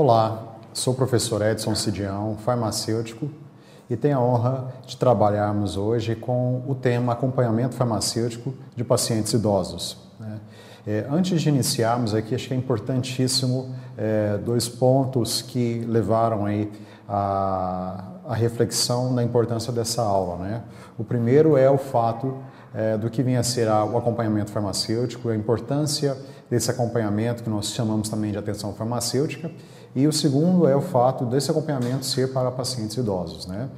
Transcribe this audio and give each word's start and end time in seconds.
Olá, 0.00 0.54
sou 0.72 0.94
o 0.94 0.96
professor 0.96 1.42
Edson 1.42 1.74
Cidião, 1.74 2.36
farmacêutico, 2.44 3.28
e 3.90 3.96
tenho 3.96 4.16
a 4.16 4.22
honra 4.22 4.72
de 4.86 4.96
trabalharmos 4.96 5.76
hoje 5.76 6.14
com 6.14 6.62
o 6.68 6.74
tema 6.76 7.14
acompanhamento 7.14 7.74
farmacêutico 7.74 8.54
de 8.76 8.84
pacientes 8.84 9.32
idosos. 9.32 9.96
Né? 10.20 10.38
É, 10.86 11.06
antes 11.10 11.42
de 11.42 11.48
iniciarmos 11.48 12.14
aqui, 12.14 12.32
acho 12.32 12.46
que 12.46 12.54
é 12.54 12.56
importantíssimo 12.56 13.74
é, 13.96 14.38
dois 14.38 14.68
pontos 14.68 15.42
que 15.42 15.84
levaram 15.88 16.46
aí 16.46 16.70
a, 17.08 18.34
reflexão 18.34 19.12
da 19.12 19.24
importância 19.24 19.72
dessa 19.72 20.00
aula. 20.00 20.36
Né? 20.36 20.62
O 20.96 21.02
primeiro 21.02 21.56
é 21.56 21.68
o 21.68 21.76
fato 21.76 22.38
é, 22.72 22.96
do 22.96 23.10
que 23.10 23.20
vem 23.20 23.36
a 23.36 23.42
ser 23.42 23.66
o 23.66 23.98
acompanhamento 23.98 24.52
farmacêutico, 24.52 25.28
a 25.28 25.34
importância 25.34 26.16
desse 26.50 26.70
acompanhamento 26.70 27.42
que 27.42 27.50
nós 27.50 27.72
chamamos 27.72 28.08
também 28.08 28.30
de 28.30 28.38
atenção 28.38 28.72
farmacêutica, 28.72 29.50
e 29.98 30.06
o 30.06 30.12
segundo 30.12 30.68
é 30.68 30.76
o 30.76 30.80
fato 30.80 31.24
desse 31.24 31.50
acompanhamento 31.50 32.06
ser 32.06 32.32
para 32.32 32.52
pacientes 32.52 32.96
idosos. 32.96 33.48
Né? 33.48 33.68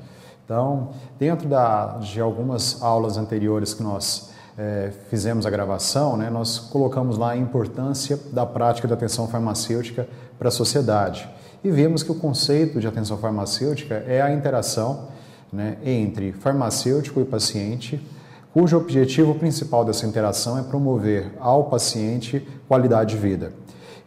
Então, 0.45 0.91
dentro 1.19 1.48
da, 1.48 1.97
de 1.97 2.20
algumas 2.20 2.83
aulas 2.83 3.16
anteriores 3.16 3.73
que 3.73 3.83
nós 3.83 4.28
é, 4.59 4.92
fizemos 5.09 5.47
a 5.47 5.51
gravação, 5.51 6.19
né, 6.19 6.28
nós 6.28 6.59
colocamos 6.59 7.16
lá 7.16 7.30
a 7.30 7.37
importância 7.38 8.20
da 8.34 8.45
prática 8.45 8.87
da 8.87 8.97
atenção 8.97 9.28
farmacêutica 9.28 10.06
para 10.38 10.48
a 10.48 10.51
sociedade. 10.51 11.27
E 11.64 11.70
vimos 11.70 12.03
que 12.03 12.12
o 12.12 12.14
conceito 12.14 12.80
de 12.80 12.86
atenção 12.86 13.17
farmacêutica 13.17 14.05
é 14.06 14.20
a 14.20 14.30
interação 14.30 15.08
né, 15.50 15.78
entre 15.83 16.33
farmacêutico 16.33 17.23
e 17.23 17.25
paciente, 17.25 17.98
cujo 18.52 18.77
objetivo 18.77 19.34
principal 19.36 19.86
dessa 19.86 20.05
interação 20.05 20.58
é 20.58 20.62
promover 20.62 21.33
ao 21.41 21.64
paciente 21.64 22.47
qualidade 22.69 23.14
de 23.14 23.23
vida. 23.23 23.55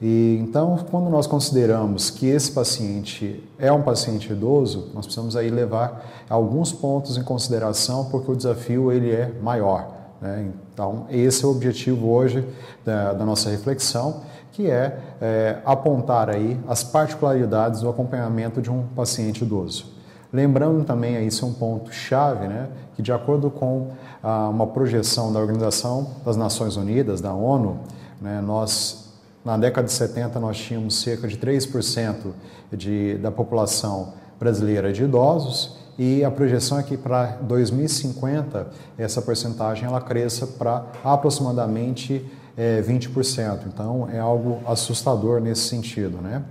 E 0.05 0.37
então, 0.41 0.77
quando 0.91 1.09
nós 1.09 1.25
consideramos 1.25 2.09
que 2.09 2.25
esse 2.25 2.51
paciente 2.51 3.41
é 3.57 3.71
um 3.71 3.81
paciente 3.81 4.29
idoso, 4.29 4.89
nós 4.93 5.05
precisamos 5.05 5.33
aí 5.37 5.49
levar 5.49 6.25
alguns 6.29 6.73
pontos 6.73 7.15
em 7.15 7.23
consideração, 7.23 8.03
porque 8.11 8.29
o 8.29 8.35
desafio 8.35 8.91
ele 8.91 9.11
é 9.11 9.31
maior. 9.41 9.87
Né? 10.21 10.51
Então, 10.73 11.05
esse 11.09 11.45
é 11.45 11.47
o 11.47 11.51
objetivo 11.51 12.09
hoje 12.09 12.45
da, 12.83 13.13
da 13.13 13.23
nossa 13.23 13.49
reflexão, 13.49 14.17
que 14.51 14.69
é, 14.69 14.99
é 15.21 15.59
apontar 15.63 16.29
aí 16.29 16.59
as 16.67 16.83
particularidades 16.83 17.79
do 17.79 17.87
acompanhamento 17.87 18.61
de 18.61 18.69
um 18.69 18.83
paciente 18.87 19.45
idoso. 19.45 19.85
Lembrando 20.33 20.83
também, 20.83 21.15
aí, 21.15 21.27
isso 21.27 21.45
é 21.45 21.47
um 21.47 21.53
ponto 21.53 21.93
chave, 21.93 22.45
né, 22.45 22.67
que 22.97 23.01
de 23.01 23.13
acordo 23.13 23.49
com 23.49 23.91
ah, 24.21 24.49
uma 24.49 24.67
projeção 24.67 25.31
da 25.31 25.39
Organização 25.39 26.07
das 26.25 26.35
Nações 26.35 26.75
Unidas, 26.75 27.21
da 27.21 27.33
ONU, 27.33 27.79
né, 28.21 28.41
nós 28.41 29.02
na 29.43 29.57
década 29.57 29.87
de 29.87 29.93
70, 29.93 30.39
nós 30.39 30.57
tínhamos 30.57 31.01
cerca 31.01 31.27
de 31.27 31.37
3% 31.37 32.31
de, 32.71 33.17
da 33.17 33.31
população 33.31 34.13
brasileira 34.39 34.91
de 34.91 35.03
idosos 35.03 35.77
e 35.97 36.23
a 36.23 36.31
projeção 36.31 36.79
é 36.79 36.83
que 36.83 36.97
para 36.97 37.37
2050 37.41 38.67
essa 38.97 39.21
porcentagem 39.21 39.85
ela 39.85 40.01
cresça 40.01 40.47
para 40.47 40.85
aproximadamente 41.03 42.25
é, 42.57 42.81
20%. 42.81 43.67
Então 43.67 44.09
é 44.11 44.19
algo 44.19 44.59
assustador 44.65 45.39
nesse 45.39 45.61
sentido, 45.67 46.17
né? 46.17 46.43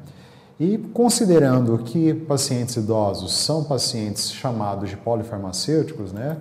E 0.61 0.79
considerando 0.79 1.77
que 1.79 2.15
pacientes 2.15 2.77
idosos 2.77 3.33
são 3.33 3.65
pacientes 3.65 4.31
chamados 4.31 4.91
de 4.91 4.97
polifarmacêuticos, 4.97 6.12
né? 6.12 6.37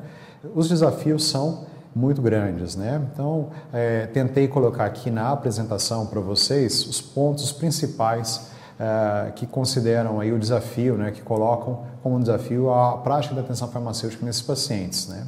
Os 0.54 0.70
desafios 0.70 1.24
são 1.26 1.66
muito 1.96 2.22
grandes, 2.22 2.76
né? 2.76 3.02
Então, 3.14 3.50
é, 3.74 4.08
tentei 4.08 4.48
colocar 4.48 4.86
aqui 4.86 5.12
na 5.12 5.32
apresentação 5.32 6.06
para 6.06 6.20
vocês 6.20 6.86
os 6.86 7.02
pontos 7.02 7.52
principais 7.52 8.50
é, 8.80 9.32
que 9.32 9.46
consideram 9.46 10.20
aí 10.20 10.32
o 10.32 10.40
desafio, 10.40 10.96
né? 10.96 11.12
Que 11.12 11.22
colocam 11.22 11.82
como 12.02 12.20
desafio 12.20 12.74
a 12.74 12.98
prática 12.98 13.36
da 13.36 13.42
atenção 13.42 13.68
farmacêutica 13.68 14.26
nesses 14.26 14.42
pacientes, 14.42 15.08
né? 15.08 15.28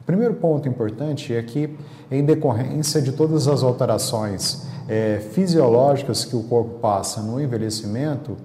O 0.00 0.04
primeiro 0.04 0.34
ponto 0.34 0.68
importante 0.68 1.34
é 1.34 1.42
que, 1.42 1.76
em 2.10 2.24
decorrência 2.24 3.00
de 3.00 3.12
todas 3.12 3.48
as 3.48 3.62
alterações 3.62 4.66
é, 4.86 5.18
fisiológicas 5.32 6.24
que 6.24 6.36
o 6.36 6.42
corpo 6.42 6.78
passa 6.78 7.22
no 7.22 7.40
envelhecimento, 7.40 8.36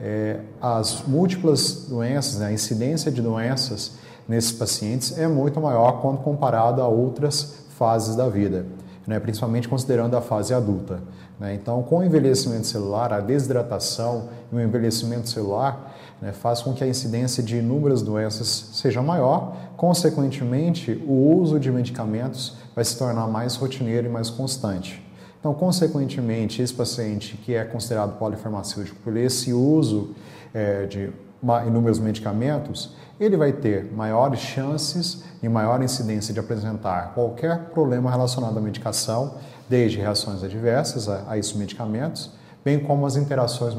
é, 0.00 0.38
as 0.60 1.02
múltiplas 1.06 1.86
doenças, 1.88 2.38
né, 2.38 2.46
a 2.46 2.52
incidência 2.52 3.10
de 3.10 3.20
doenças 3.20 3.92
nesses 4.28 4.52
pacientes 4.52 5.16
é 5.18 5.26
muito 5.26 5.60
maior 5.60 6.02
quando 6.02 6.18
comparado 6.18 6.82
a 6.82 6.86
outras 6.86 7.64
fases 7.70 8.14
da 8.14 8.28
vida, 8.28 8.66
né, 9.06 9.18
principalmente 9.18 9.66
considerando 9.66 10.16
a 10.16 10.20
fase 10.20 10.52
adulta. 10.52 11.00
Né. 11.40 11.54
Então, 11.54 11.82
com 11.82 11.98
o 11.98 12.04
envelhecimento 12.04 12.66
celular, 12.66 13.12
a 13.12 13.20
desidratação 13.20 14.28
e 14.52 14.56
o 14.56 14.60
envelhecimento 14.60 15.28
celular 15.28 15.96
né, 16.20 16.32
faz 16.32 16.60
com 16.60 16.74
que 16.74 16.84
a 16.84 16.86
incidência 16.86 17.42
de 17.42 17.56
inúmeras 17.56 18.02
doenças 18.02 18.70
seja 18.74 19.00
maior, 19.00 19.56
consequentemente, 19.76 21.02
o 21.06 21.36
uso 21.36 21.58
de 21.58 21.70
medicamentos 21.70 22.56
vai 22.74 22.84
se 22.84 22.98
tornar 22.98 23.26
mais 23.28 23.56
rotineiro 23.56 24.08
e 24.08 24.10
mais 24.10 24.28
constante. 24.28 25.02
Então, 25.40 25.54
consequentemente, 25.54 26.60
esse 26.60 26.74
paciente 26.74 27.36
que 27.36 27.54
é 27.54 27.64
considerado 27.64 28.18
polifarmacêutico 28.18 28.98
por 29.04 29.16
esse 29.16 29.52
uso 29.52 30.14
é, 30.52 30.84
de 30.86 31.12
inúmeros 31.66 31.98
medicamentos, 31.98 32.94
ele 33.20 33.36
vai 33.36 33.52
ter 33.52 33.92
maiores 33.92 34.40
chances 34.40 35.24
e 35.42 35.48
maior 35.48 35.82
incidência 35.82 36.32
de 36.32 36.40
apresentar 36.40 37.14
qualquer 37.14 37.70
problema 37.70 38.10
relacionado 38.10 38.56
à 38.56 38.60
medicação, 38.60 39.34
desde 39.68 39.98
reações 39.98 40.42
adversas 40.42 41.08
a, 41.08 41.24
a 41.28 41.38
esses 41.38 41.52
medicamentos, 41.52 42.30
bem 42.64 42.78
como 42.78 43.06
as 43.06 43.16
interações 43.16 43.74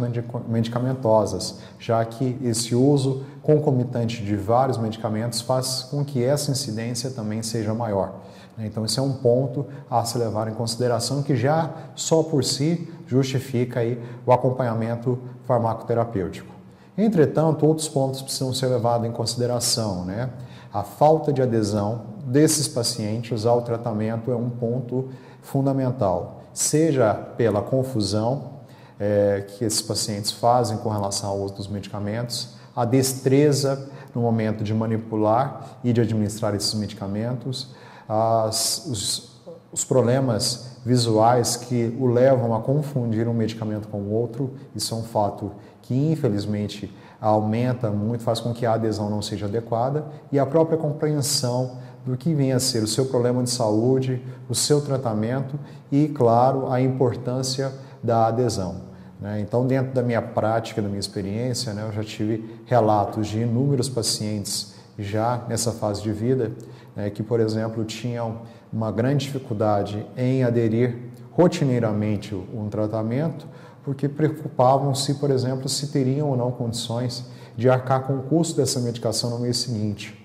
medicamentosas, 0.48 1.60
já 1.78 2.04
que 2.06 2.38
esse 2.42 2.74
uso 2.76 3.24
concomitante 3.42 4.24
de 4.24 4.36
vários 4.36 4.78
medicamentos 4.78 5.42
faz 5.42 5.84
com 5.84 6.04
que 6.04 6.24
essa 6.24 6.52
incidência 6.52 7.10
também 7.12 7.44
seja 7.44 7.74
maior. 7.74 8.22
Então, 8.58 8.84
esse 8.84 9.00
é 9.00 9.02
um 9.02 9.14
ponto 9.14 9.66
a 9.90 10.04
se 10.04 10.18
levar 10.18 10.50
em 10.50 10.54
consideração 10.54 11.24
que 11.24 11.36
já 11.36 11.72
só 11.96 12.24
por 12.24 12.44
si 12.44 12.92
justifica 13.08 13.80
aí 13.80 14.02
o 14.26 14.34
acompanhamento 14.34 15.18
farmacoterapêutico. 15.46 16.59
Entretanto, 17.02 17.66
outros 17.66 17.88
pontos 17.88 18.22
precisam 18.22 18.54
ser 18.54 18.68
levados 18.68 19.08
em 19.08 19.12
consideração. 19.12 20.04
Né? 20.04 20.30
A 20.74 20.84
falta 20.84 21.32
de 21.32 21.42
adesão 21.42 22.02
desses 22.26 22.68
pacientes 22.68 23.46
ao 23.46 23.62
tratamento 23.62 24.32
é 24.32 24.36
um 24.36 24.50
ponto 24.50 25.08
fundamental, 25.42 26.42
seja 26.54 27.14
pela 27.14 27.62
confusão 27.62 28.60
é, 29.00 29.46
que 29.48 29.64
esses 29.64 29.82
pacientes 29.82 30.32
fazem 30.32 30.78
com 30.78 30.90
relação 30.90 31.30
ao 31.30 31.40
uso 31.40 31.54
dos 31.54 31.68
medicamentos, 31.70 32.56
a 32.76 32.84
destreza 32.84 33.90
no 34.14 34.22
momento 34.22 34.64
de 34.64 34.74
manipular 34.74 35.80
e 35.84 35.94
de 35.94 36.02
administrar 36.02 36.54
esses 36.54 36.74
medicamentos, 36.74 37.70
as, 38.08 38.86
os, 38.86 39.42
os 39.72 39.86
problemas 39.86 40.78
visuais 40.86 41.56
que 41.56 41.96
o 42.00 42.08
levam 42.08 42.54
a 42.54 42.62
confundir 42.62 43.28
um 43.28 43.34
medicamento 43.34 43.88
com 43.88 44.00
o 44.00 44.12
outro, 44.12 44.56
isso 44.76 44.94
é 44.94 44.98
um 44.98 45.04
fato 45.04 45.52
que 45.90 45.96
infelizmente 45.96 46.96
aumenta 47.20 47.90
muito, 47.90 48.24
faz 48.24 48.40
com 48.40 48.54
que 48.54 48.64
a 48.64 48.74
adesão 48.74 49.10
não 49.10 49.24
seja 49.24 49.48
adequada 49.48 50.06
e 50.32 50.38
a 50.38 50.46
própria 50.46 50.78
compreensão 50.78 51.80
do 52.06 52.16
que 52.16 52.32
vem 52.32 52.54
a 52.54 52.60
ser 52.60 52.84
o 52.84 52.88
seu 52.88 53.08
problema 53.08 53.42
de 53.42 53.50
saúde, 53.50 54.24
o 54.48 54.54
seu 54.54 54.82
tratamento 54.82 55.60
e, 55.92 56.08
claro, 56.10 56.72
a 56.72 56.80
importância 56.80 57.74
da 58.04 58.28
adesão. 58.28 58.82
Né? 59.20 59.42
Então, 59.42 59.66
dentro 59.66 59.92
da 59.92 60.04
minha 60.04 60.22
prática, 60.22 60.80
da 60.80 60.88
minha 60.88 61.00
experiência, 61.00 61.74
né, 61.74 61.84
eu 61.88 61.92
já 61.92 62.04
tive 62.04 62.62
relatos 62.68 63.26
de 63.26 63.40
inúmeros 63.40 63.90
pacientes 63.90 64.76
já 64.96 65.44
nessa 65.50 65.72
fase 65.72 66.04
de 66.04 66.12
vida 66.12 66.52
né, 66.96 67.10
que, 67.10 67.24
por 67.24 67.40
exemplo, 67.40 67.84
tinham 67.84 68.42
uma 68.72 68.92
grande 68.92 69.26
dificuldade 69.26 70.06
em 70.16 70.44
aderir 70.44 71.00
rotineiramente 71.32 72.36
um 72.36 72.70
tratamento 72.70 73.48
porque 73.90 74.08
preocupavam-se, 74.08 75.16
por 75.16 75.32
exemplo, 75.32 75.68
se 75.68 75.88
teriam 75.88 76.30
ou 76.30 76.38
não 76.38 76.52
condições 76.52 77.26
de 77.58 77.68
arcar 77.68 78.04
com 78.04 78.20
o 78.20 78.22
custo 78.22 78.56
dessa 78.56 78.80
medicação 78.80 79.32
no 79.32 79.40
mês 79.40 79.58
seguinte. 79.58 80.16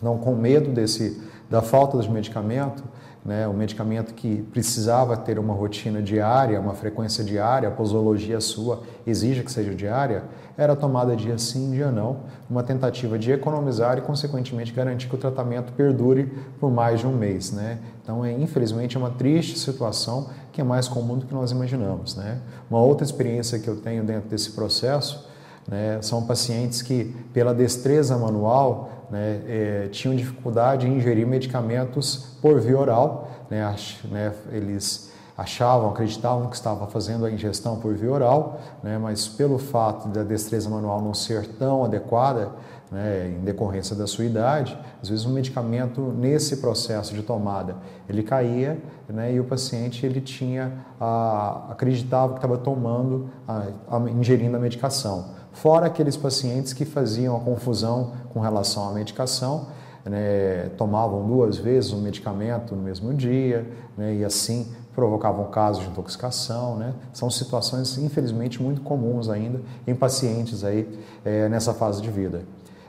Não 0.00 0.16
com 0.16 0.36
medo 0.36 0.70
desse, 0.70 1.20
da 1.50 1.60
falta 1.60 1.98
de 1.98 2.08
medicamento, 2.08 2.84
né, 3.24 3.48
o 3.48 3.54
medicamento 3.54 4.12
que 4.12 4.42
precisava 4.52 5.16
ter 5.16 5.38
uma 5.38 5.54
rotina 5.54 6.02
diária, 6.02 6.60
uma 6.60 6.74
frequência 6.74 7.24
diária, 7.24 7.68
a 7.68 7.72
posologia 7.72 8.38
sua 8.38 8.82
exige 9.06 9.42
que 9.42 9.50
seja 9.50 9.74
diária, 9.74 10.24
era 10.58 10.76
tomada 10.76 11.16
dia 11.16 11.38
sim, 11.38 11.70
dia 11.70 11.90
não, 11.90 12.20
uma 12.50 12.62
tentativa 12.62 13.18
de 13.18 13.32
economizar 13.32 13.96
e, 13.96 14.02
consequentemente, 14.02 14.72
garantir 14.72 15.08
que 15.08 15.14
o 15.14 15.18
tratamento 15.18 15.72
perdure 15.72 16.30
por 16.60 16.70
mais 16.70 17.00
de 17.00 17.06
um 17.06 17.16
mês. 17.16 17.50
Né? 17.50 17.78
Então, 18.02 18.24
é, 18.24 18.32
infelizmente, 18.32 18.96
é 18.96 19.00
uma 19.00 19.10
triste 19.10 19.58
situação 19.58 20.28
que 20.52 20.60
é 20.60 20.64
mais 20.64 20.86
comum 20.86 21.16
do 21.16 21.26
que 21.26 21.34
nós 21.34 21.50
imaginamos. 21.50 22.14
Né? 22.14 22.38
Uma 22.70 22.80
outra 22.80 23.04
experiência 23.04 23.58
que 23.58 23.66
eu 23.66 23.76
tenho 23.76 24.04
dentro 24.04 24.28
desse 24.28 24.52
processo 24.52 25.32
né, 25.68 25.98
são 26.02 26.26
pacientes 26.26 26.82
que, 26.82 27.14
pela 27.32 27.54
destreza 27.54 28.16
manual, 28.16 29.06
né, 29.10 29.40
é, 29.46 29.88
tinham 29.90 30.14
dificuldade 30.14 30.86
em 30.86 30.96
ingerir 30.96 31.26
medicamentos 31.26 32.36
por 32.40 32.60
via 32.60 32.78
oral. 32.78 33.30
Né, 33.50 33.74
né, 34.10 34.32
eles 34.50 35.12
achavam, 35.36 35.90
acreditavam 35.90 36.48
que 36.48 36.56
estava 36.56 36.86
fazendo 36.86 37.24
a 37.24 37.30
ingestão 37.30 37.76
por 37.80 37.94
via 37.94 38.12
oral, 38.12 38.60
né, 38.82 38.98
mas 38.98 39.26
pelo 39.26 39.58
fato 39.58 40.08
da 40.08 40.22
destreza 40.22 40.70
manual 40.70 41.02
não 41.02 41.12
ser 41.12 41.46
tão 41.46 41.84
adequada, 41.84 42.52
né, 42.90 43.34
em 43.36 43.44
decorrência 43.44 43.96
da 43.96 44.06
sua 44.06 44.24
idade, 44.24 44.78
às 45.02 45.08
vezes 45.08 45.24
o 45.24 45.30
medicamento 45.30 46.00
nesse 46.00 46.58
processo 46.58 47.12
de 47.12 47.22
tomada 47.22 47.76
ele 48.08 48.22
caía 48.22 48.78
né, 49.08 49.32
e 49.34 49.40
o 49.40 49.44
paciente 49.44 50.06
ele 50.06 50.20
tinha 50.20 50.72
a, 51.00 51.70
acreditava 51.70 52.34
que 52.34 52.38
estava 52.38 52.56
tomando, 52.56 53.28
a, 53.48 53.64
a, 53.90 54.10
ingerindo 54.10 54.56
a 54.56 54.60
medicação. 54.60 55.33
Fora 55.54 55.86
aqueles 55.86 56.16
pacientes 56.16 56.72
que 56.72 56.84
faziam 56.84 57.36
a 57.36 57.40
confusão 57.40 58.12
com 58.32 58.40
relação 58.40 58.88
à 58.88 58.92
medicação, 58.92 59.68
né, 60.04 60.68
tomavam 60.76 61.26
duas 61.26 61.56
vezes 61.56 61.92
o 61.92 61.96
medicamento 61.96 62.74
no 62.74 62.82
mesmo 62.82 63.14
dia 63.14 63.66
né, 63.96 64.16
e 64.16 64.24
assim 64.24 64.66
provocavam 64.94 65.46
casos 65.46 65.82
de 65.82 65.90
intoxicação. 65.90 66.76
Né? 66.76 66.92
São 67.12 67.30
situações, 67.30 67.96
infelizmente, 67.98 68.62
muito 68.62 68.80
comuns 68.82 69.28
ainda 69.28 69.60
em 69.86 69.94
pacientes 69.94 70.64
aí, 70.64 70.88
é, 71.24 71.48
nessa 71.48 71.72
fase 71.72 72.02
de 72.02 72.10
vida. 72.10 72.42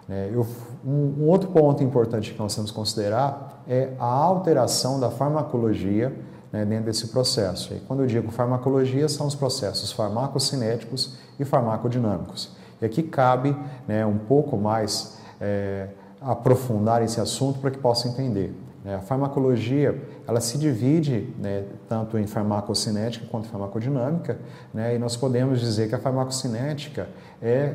É, 0.09 0.29
eu, 0.33 0.45
um, 0.85 1.23
um, 1.23 1.27
outro 1.27 1.49
ponto 1.49 1.83
importante 1.83 2.33
que 2.33 2.39
nós 2.39 2.53
temos 2.53 2.69
que 2.69 2.75
considerar 2.77 3.63
é 3.67 3.93
a 3.99 4.05
alteração 4.05 4.99
da 4.99 5.09
farmacologia 5.09 6.13
né, 6.55 6.63
dentro 6.63 6.85
desse 6.85 7.07
processo. 7.07 7.73
E 7.73 7.81
quando 7.81 7.99
eu 8.03 8.07
digo 8.07 8.31
farmacologia, 8.31 9.09
são 9.09 9.27
os 9.27 9.35
processos 9.35 9.91
farmacocinéticos 9.91 11.17
e 11.37 11.43
farmacodinâmicos. 11.43 12.49
E 12.81 12.85
aqui 12.85 13.03
cabe 13.03 13.53
né, 13.85 14.05
um 14.05 14.17
pouco 14.17 14.55
mais 14.55 15.17
é, 15.41 15.89
aprofundar 16.21 17.03
esse 17.03 17.19
assunto 17.19 17.59
para 17.59 17.71
que 17.71 17.77
possa 17.77 18.07
entender. 18.07 18.55
Né. 18.85 18.95
A 18.95 19.01
farmacologia 19.01 20.01
ela 20.25 20.39
se 20.39 20.57
divide 20.57 21.33
né, 21.37 21.65
tanto 21.89 22.17
em 22.17 22.25
farmacocinética 22.25 23.25
quanto 23.29 23.49
farmacodinâmica, 23.49 24.39
né, 24.73 24.95
e 24.95 24.97
nós 24.97 25.17
podemos 25.17 25.59
dizer 25.59 25.89
que 25.89 25.95
a 25.95 25.99
farmacocinética 25.99 27.09
é 27.41 27.73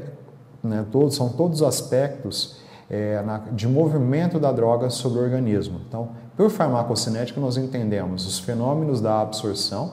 né, 0.62 0.86
todos, 0.90 1.16
são 1.16 1.28
todos 1.28 1.60
os 1.60 1.68
aspectos 1.68 2.56
é, 2.88 3.20
na, 3.20 3.38
de 3.52 3.68
movimento 3.68 4.40
da 4.40 4.50
droga 4.50 4.88
sobre 4.88 5.18
o 5.18 5.22
organismo. 5.22 5.82
Então, 5.86 6.08
por 6.40 6.48
farmacocinética, 6.48 7.38
nós 7.38 7.58
entendemos 7.58 8.26
os 8.26 8.38
fenômenos 8.38 8.98
da 8.98 9.20
absorção, 9.20 9.92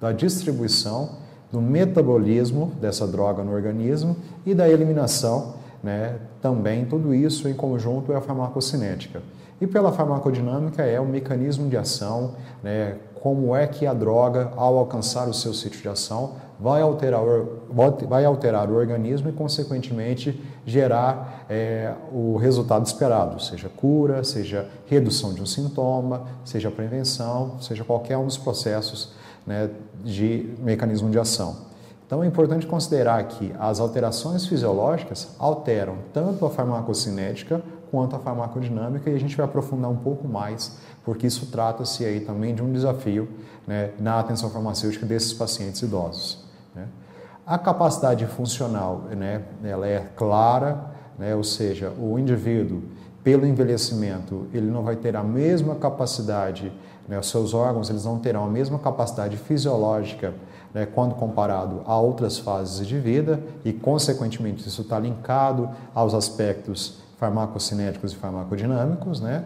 da 0.00 0.12
distribuição, 0.12 1.16
do 1.50 1.60
metabolismo 1.60 2.70
dessa 2.80 3.04
droga 3.04 3.42
no 3.42 3.52
organismo 3.52 4.14
e 4.46 4.54
da 4.54 4.68
eliminação, 4.68 5.56
né, 5.82 6.14
também 6.40 6.84
tudo 6.84 7.12
isso 7.12 7.48
em 7.48 7.52
conjunto 7.52 8.12
é 8.12 8.14
a 8.14 8.20
farmacocinética. 8.20 9.20
E 9.60 9.66
pela 9.66 9.90
farmacodinâmica 9.90 10.84
é 10.84 11.00
o 11.00 11.04
mecanismo 11.04 11.68
de 11.68 11.76
ação, 11.76 12.34
né, 12.62 12.94
como 13.20 13.56
é 13.56 13.66
que 13.66 13.84
a 13.84 13.92
droga, 13.92 14.52
ao 14.54 14.78
alcançar 14.78 15.28
o 15.28 15.34
seu 15.34 15.52
sítio 15.52 15.82
de 15.82 15.88
ação, 15.88 16.34
vai 16.58 16.82
alterar, 16.82 17.20
vai 18.08 18.24
alterar 18.24 18.70
o 18.70 18.74
organismo 18.74 19.28
e, 19.28 19.32
consequentemente, 19.32 20.42
gerar 20.66 21.44
é, 21.48 21.94
o 22.12 22.36
resultado 22.36 22.84
esperado, 22.84 23.40
seja 23.40 23.68
cura, 23.68 24.24
seja 24.24 24.68
redução 24.86 25.32
de 25.32 25.40
um 25.40 25.46
sintoma, 25.46 26.26
seja 26.44 26.70
prevenção, 26.70 27.60
seja 27.60 27.84
qualquer 27.84 28.16
um 28.16 28.26
dos 28.26 28.36
processos 28.36 29.12
né, 29.46 29.70
de 30.02 30.54
mecanismo 30.58 31.10
de 31.10 31.18
ação. 31.18 31.68
Então 32.06 32.24
é 32.24 32.26
importante 32.26 32.66
considerar 32.66 33.22
que 33.24 33.52
as 33.58 33.80
alterações 33.80 34.46
fisiológicas 34.46 35.28
alteram 35.38 35.98
tanto 36.12 36.46
a 36.46 36.50
farmacocinética 36.50 37.62
quanto 37.90 38.16
a 38.16 38.18
farmacodinâmica 38.18 39.10
e 39.10 39.14
a 39.14 39.20
gente 39.20 39.36
vai 39.36 39.44
aprofundar 39.44 39.90
um 39.90 39.96
pouco 39.96 40.26
mais, 40.26 40.78
porque 41.04 41.26
isso 41.26 41.46
trata-se 41.46 42.04
aí 42.04 42.20
também 42.20 42.54
de 42.54 42.62
um 42.62 42.72
desafio 42.72 43.28
né, 43.66 43.90
na 43.98 44.18
atenção 44.18 44.48
farmacêutica 44.48 45.04
desses 45.04 45.34
pacientes 45.34 45.82
idosos. 45.82 46.47
Né? 46.78 46.86
A 47.46 47.58
capacidade 47.58 48.26
funcional, 48.26 49.04
né, 49.10 49.42
ela 49.64 49.86
é 49.86 50.00
clara, 50.14 50.92
né, 51.18 51.34
ou 51.34 51.42
seja, 51.42 51.92
o 51.98 52.18
indivíduo, 52.18 52.82
pelo 53.24 53.46
envelhecimento, 53.46 54.46
ele 54.54 54.70
não 54.70 54.82
vai 54.82 54.96
ter 54.96 55.16
a 55.16 55.22
mesma 55.22 55.74
capacidade, 55.74 56.72
né, 57.08 57.18
os 57.18 57.28
seus 57.28 57.54
órgãos 57.54 57.90
eles 57.90 58.04
não 58.04 58.18
terão 58.18 58.44
a 58.44 58.48
mesma 58.48 58.78
capacidade 58.78 59.36
fisiológica 59.36 60.34
né, 60.72 60.86
quando 60.86 61.14
comparado 61.14 61.82
a 61.86 61.98
outras 61.98 62.38
fases 62.38 62.86
de 62.86 62.98
vida 62.98 63.42
e, 63.64 63.72
consequentemente, 63.72 64.68
isso 64.68 64.82
está 64.82 64.98
linkado 64.98 65.70
aos 65.94 66.14
aspectos 66.14 67.00
farmacocinéticos 67.18 68.12
e 68.12 68.16
farmacodinâmicos, 68.16 69.20
né? 69.20 69.44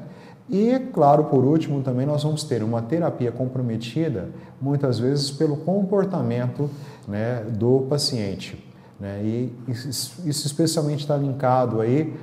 E, 0.53 0.79
claro, 0.93 1.25
por 1.25 1.45
último, 1.45 1.81
também 1.83 2.05
nós 2.05 2.23
vamos 2.23 2.45
ter 2.45 2.63
uma 2.63 2.83
terapia 2.83 3.33
comprometida, 3.33 4.29
muitas 4.61 4.99
vezes 4.99 5.31
pelo 5.31 5.57
comportamento 5.57 6.69
né, 7.09 7.43
do 7.49 7.87
paciente. 7.89 8.63
Né? 9.01 9.23
E 9.25 9.53
isso 9.67 10.47
especialmente 10.47 11.01
está 11.01 11.17
linkado 11.17 11.81
aí, 11.81 12.15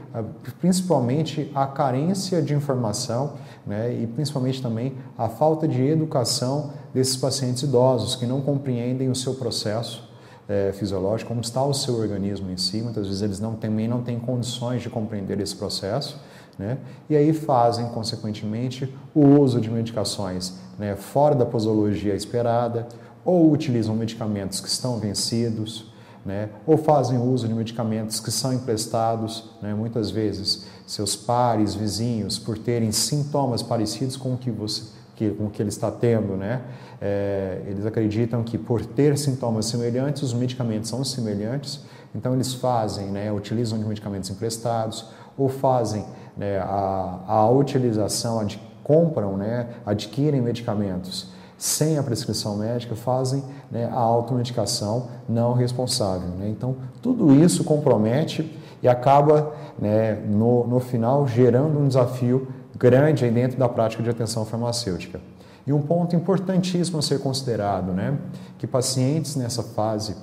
principalmente 0.62 1.52
à 1.56 1.66
carência 1.66 2.40
de 2.40 2.54
informação 2.54 3.34
né? 3.66 3.92
e 4.00 4.06
principalmente 4.06 4.62
também 4.62 4.94
à 5.18 5.28
falta 5.28 5.68
de 5.68 5.84
educação 5.84 6.70
desses 6.94 7.18
pacientes 7.18 7.64
idosos 7.64 8.16
que 8.16 8.28
não 8.28 8.42
compreendem 8.42 9.10
o 9.10 9.16
seu 9.16 9.34
processo 9.34 10.08
é, 10.48 10.72
fisiológico, 10.72 11.30
como 11.30 11.42
está 11.42 11.64
o 11.64 11.74
seu 11.74 11.96
organismo 11.96 12.52
em 12.52 12.58
si. 12.58 12.84
Muitas 12.84 13.08
vezes 13.08 13.24
eles 13.24 13.40
não, 13.40 13.56
também 13.56 13.88
não 13.88 14.04
têm 14.04 14.20
condições 14.20 14.84
de 14.84 14.90
compreender 14.90 15.40
esse 15.40 15.56
processo 15.56 16.29
né? 16.60 16.78
E 17.10 17.16
aí 17.16 17.32
fazem, 17.32 17.88
consequentemente, 17.88 18.94
o 19.16 19.26
uso 19.26 19.62
de 19.62 19.72
medicações 19.72 20.60
né, 20.78 20.96
fora 20.98 21.34
da 21.34 21.46
posologia 21.46 22.14
esperada, 22.14 22.86
ou 23.24 23.52
utilizam 23.52 23.96
medicamentos 23.96 24.60
que 24.60 24.68
estão 24.68 25.00
vencidos, 25.00 25.92
né, 26.26 26.50
ou 26.68 26.78
fazem 26.78 27.18
uso 27.18 27.48
de 27.48 27.54
medicamentos 27.54 28.20
que 28.20 28.30
são 28.30 28.54
emprestados, 28.54 29.52
né, 29.62 29.74
muitas 29.74 30.12
vezes 30.12 30.68
seus 30.86 31.16
pares, 31.16 31.74
vizinhos, 31.74 32.38
por 32.38 32.58
terem 32.58 32.92
sintomas 32.92 33.64
parecidos 33.64 34.18
com 34.18 34.34
o 34.34 34.38
que 34.38 34.52
você 34.52 35.00
com 35.38 35.48
o 35.48 35.50
que 35.50 35.62
ele 35.62 35.68
está 35.68 35.92
tendo, 35.92 36.38
né? 36.38 36.62
É, 37.02 37.62
eles 37.68 37.86
acreditam 37.86 38.42
que 38.42 38.58
por 38.58 38.86
ter 38.86 39.18
sintomas 39.18 39.66
semelhantes, 39.66 40.24
os 40.24 40.34
medicamentos 40.34 40.90
são 40.90 41.04
semelhantes, 41.04 41.82
então 42.16 42.34
eles 42.34 42.54
fazem, 42.54 43.08
né, 43.08 43.30
utilizam 43.30 43.78
de 43.78 43.84
medicamentos 43.84 44.30
emprestados 44.30 45.08
ou 45.38 45.50
fazem 45.50 46.06
né, 46.40 46.58
a, 46.60 47.20
a 47.28 47.52
utilização, 47.52 48.40
ad, 48.40 48.58
compram, 48.82 49.36
né, 49.36 49.68
adquirem 49.86 50.40
medicamentos 50.42 51.28
sem 51.58 51.98
a 51.98 52.04
prescrição 52.04 52.56
médica, 52.56 52.96
fazem 52.96 53.44
né, 53.70 53.90
a 53.92 54.00
automedicação 54.00 55.10
não 55.28 55.52
responsável. 55.52 56.30
Né? 56.30 56.48
Então, 56.48 56.78
tudo 57.02 57.36
isso 57.36 57.66
compromete 57.66 58.58
e 58.82 58.88
acaba, 58.88 59.52
né, 59.78 60.14
no, 60.26 60.66
no 60.66 60.80
final, 60.80 61.28
gerando 61.28 61.78
um 61.78 61.90
desafio 61.90 62.48
grande 62.78 63.26
aí 63.26 63.32
dentro 63.32 63.60
da 63.60 63.68
prática 63.68 64.02
de 64.02 64.10
atenção 64.10 64.46
farmacêutica. 64.46 65.20
E 65.68 65.74
um 65.74 65.82
ponto 65.82 66.16
importantíssimo 66.16 67.00
a 67.00 67.02
ser 67.02 67.20
considerado, 67.20 67.92
né, 67.92 68.18
que 68.58 68.66
pacientes 68.66 69.36
nessa 69.36 69.62
fase 69.62 70.16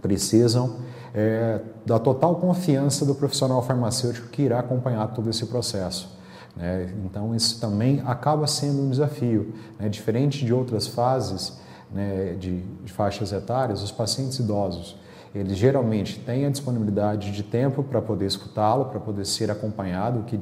precisam 0.00 0.76
é, 1.14 1.60
da 1.84 1.98
total 1.98 2.36
confiança 2.36 3.04
do 3.04 3.14
profissional 3.14 3.62
farmacêutico 3.62 4.28
que 4.28 4.42
irá 4.42 4.60
acompanhar 4.60 5.08
todo 5.08 5.28
esse 5.28 5.46
processo. 5.46 6.16
Né? 6.56 6.92
Então, 7.04 7.34
isso 7.34 7.60
também 7.60 8.02
acaba 8.06 8.46
sendo 8.46 8.82
um 8.82 8.90
desafio. 8.90 9.52
Né? 9.78 9.88
Diferente 9.88 10.44
de 10.44 10.52
outras 10.52 10.86
fases 10.86 11.60
né, 11.92 12.36
de, 12.38 12.60
de 12.60 12.92
faixas 12.92 13.32
etárias, 13.32 13.82
os 13.82 13.92
pacientes 13.92 14.38
idosos 14.38 15.00
eles 15.34 15.56
geralmente 15.56 16.18
têm 16.20 16.44
a 16.44 16.50
disponibilidade 16.50 17.32
de 17.32 17.42
tempo 17.42 17.82
para 17.82 18.02
poder 18.02 18.26
escutá-lo, 18.26 18.86
para 18.86 19.00
poder 19.00 19.24
ser 19.24 19.50
acompanhado, 19.50 20.20
o 20.20 20.22
que 20.24 20.36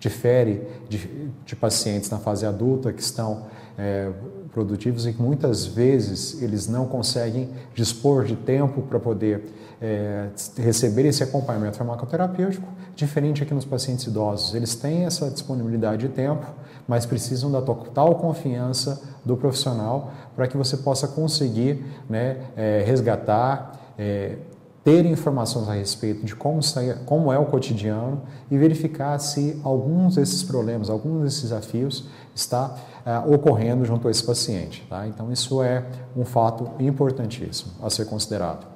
difere 0.00 0.66
de, 0.88 1.30
de, 1.44 1.54
pacientes 1.54 2.10
na 2.10 2.18
fase 2.18 2.44
adulta 2.44 2.92
que 2.92 3.00
estão 3.00 3.46
é, 3.78 4.10
produtivos 4.52 5.06
e 5.06 5.12
que 5.12 5.22
muitas 5.22 5.64
vezes 5.64 6.42
eles 6.42 6.66
não 6.66 6.86
conseguem 6.86 7.50
dispor 7.72 8.24
de 8.24 8.34
tempo 8.34 8.82
para 8.82 8.98
poder 8.98 9.44
é, 9.82 10.28
receber 10.58 11.04
esse 11.06 11.24
acompanhamento 11.24 11.76
farmacoterapêutico, 11.76 12.66
diferente 12.94 13.42
aqui 13.42 13.52
nos 13.52 13.64
pacientes 13.64 14.06
idosos. 14.06 14.54
Eles 14.54 14.76
têm 14.76 15.04
essa 15.04 15.28
disponibilidade 15.28 16.06
de 16.06 16.14
tempo, 16.14 16.46
mas 16.86 17.04
precisam 17.04 17.50
da 17.50 17.60
total 17.60 18.14
confiança 18.14 19.02
do 19.24 19.36
profissional 19.36 20.12
para 20.36 20.46
que 20.46 20.56
você 20.56 20.76
possa 20.76 21.08
conseguir 21.08 21.84
né, 22.08 22.36
é, 22.56 22.84
resgatar, 22.86 23.92
é, 23.98 24.36
ter 24.84 25.04
informações 25.04 25.68
a 25.68 25.74
respeito 25.74 26.24
de 26.24 26.36
como, 26.36 26.60
como 27.04 27.32
é 27.32 27.38
o 27.38 27.46
cotidiano 27.46 28.22
e 28.50 28.56
verificar 28.56 29.18
se 29.18 29.60
alguns 29.64 30.14
desses 30.14 30.44
problemas, 30.44 30.90
alguns 30.90 31.24
desses 31.24 31.42
desafios 31.42 32.08
está 32.34 32.76
uh, 33.06 33.32
ocorrendo 33.32 33.84
junto 33.84 34.08
a 34.08 34.10
esse 34.10 34.24
paciente. 34.24 34.84
Tá? 34.88 35.06
Então, 35.06 35.30
isso 35.30 35.62
é 35.62 35.84
um 36.16 36.24
fato 36.24 36.70
importantíssimo 36.80 37.72
a 37.80 37.88
ser 37.90 38.06
considerado. 38.06 38.71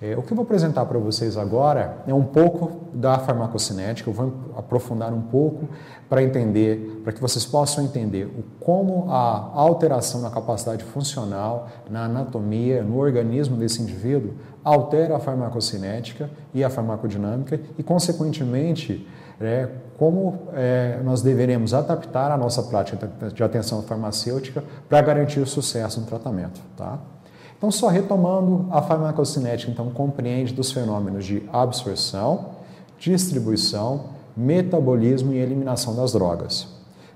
É, 0.00 0.16
o 0.16 0.22
que 0.22 0.32
eu 0.32 0.36
vou 0.36 0.44
apresentar 0.44 0.86
para 0.86 0.98
vocês 0.98 1.36
agora 1.36 1.98
é 2.06 2.14
um 2.14 2.22
pouco 2.22 2.86
da 2.94 3.18
farmacocinética, 3.18 4.08
eu 4.08 4.14
vou 4.14 4.32
aprofundar 4.56 5.12
um 5.12 5.22
pouco 5.22 5.68
para 6.08 6.22
entender, 6.22 7.00
para 7.02 7.12
que 7.12 7.20
vocês 7.20 7.44
possam 7.44 7.82
entender 7.82 8.26
o, 8.26 8.44
como 8.60 9.10
a 9.10 9.50
alteração 9.54 10.20
na 10.20 10.30
capacidade 10.30 10.84
funcional, 10.84 11.68
na 11.90 12.04
anatomia, 12.04 12.82
no 12.82 12.96
organismo 12.96 13.56
desse 13.56 13.82
indivíduo 13.82 14.34
altera 14.62 15.16
a 15.16 15.18
farmacocinética 15.18 16.30
e 16.54 16.62
a 16.62 16.70
farmacodinâmica 16.70 17.60
e, 17.76 17.82
consequentemente, 17.82 19.08
é, 19.40 19.68
como 19.96 20.48
é, 20.52 21.00
nós 21.02 21.22
deveremos 21.22 21.74
adaptar 21.74 22.30
a 22.30 22.36
nossa 22.36 22.62
prática 22.62 23.10
de 23.32 23.42
atenção 23.42 23.82
farmacêutica 23.82 24.62
para 24.88 25.00
garantir 25.00 25.40
o 25.40 25.46
sucesso 25.46 26.00
no 26.00 26.06
tratamento. 26.06 26.60
Tá? 26.76 26.98
Então, 27.58 27.72
só 27.72 27.88
retomando, 27.88 28.66
a 28.70 28.80
farmacocinética 28.80 29.70
então 29.70 29.90
compreende 29.90 30.54
dos 30.54 30.70
fenômenos 30.70 31.24
de 31.24 31.42
absorção, 31.52 32.50
distribuição, 32.98 34.04
metabolismo 34.36 35.32
e 35.32 35.38
eliminação 35.38 35.96
das 35.96 36.12
drogas. 36.12 36.68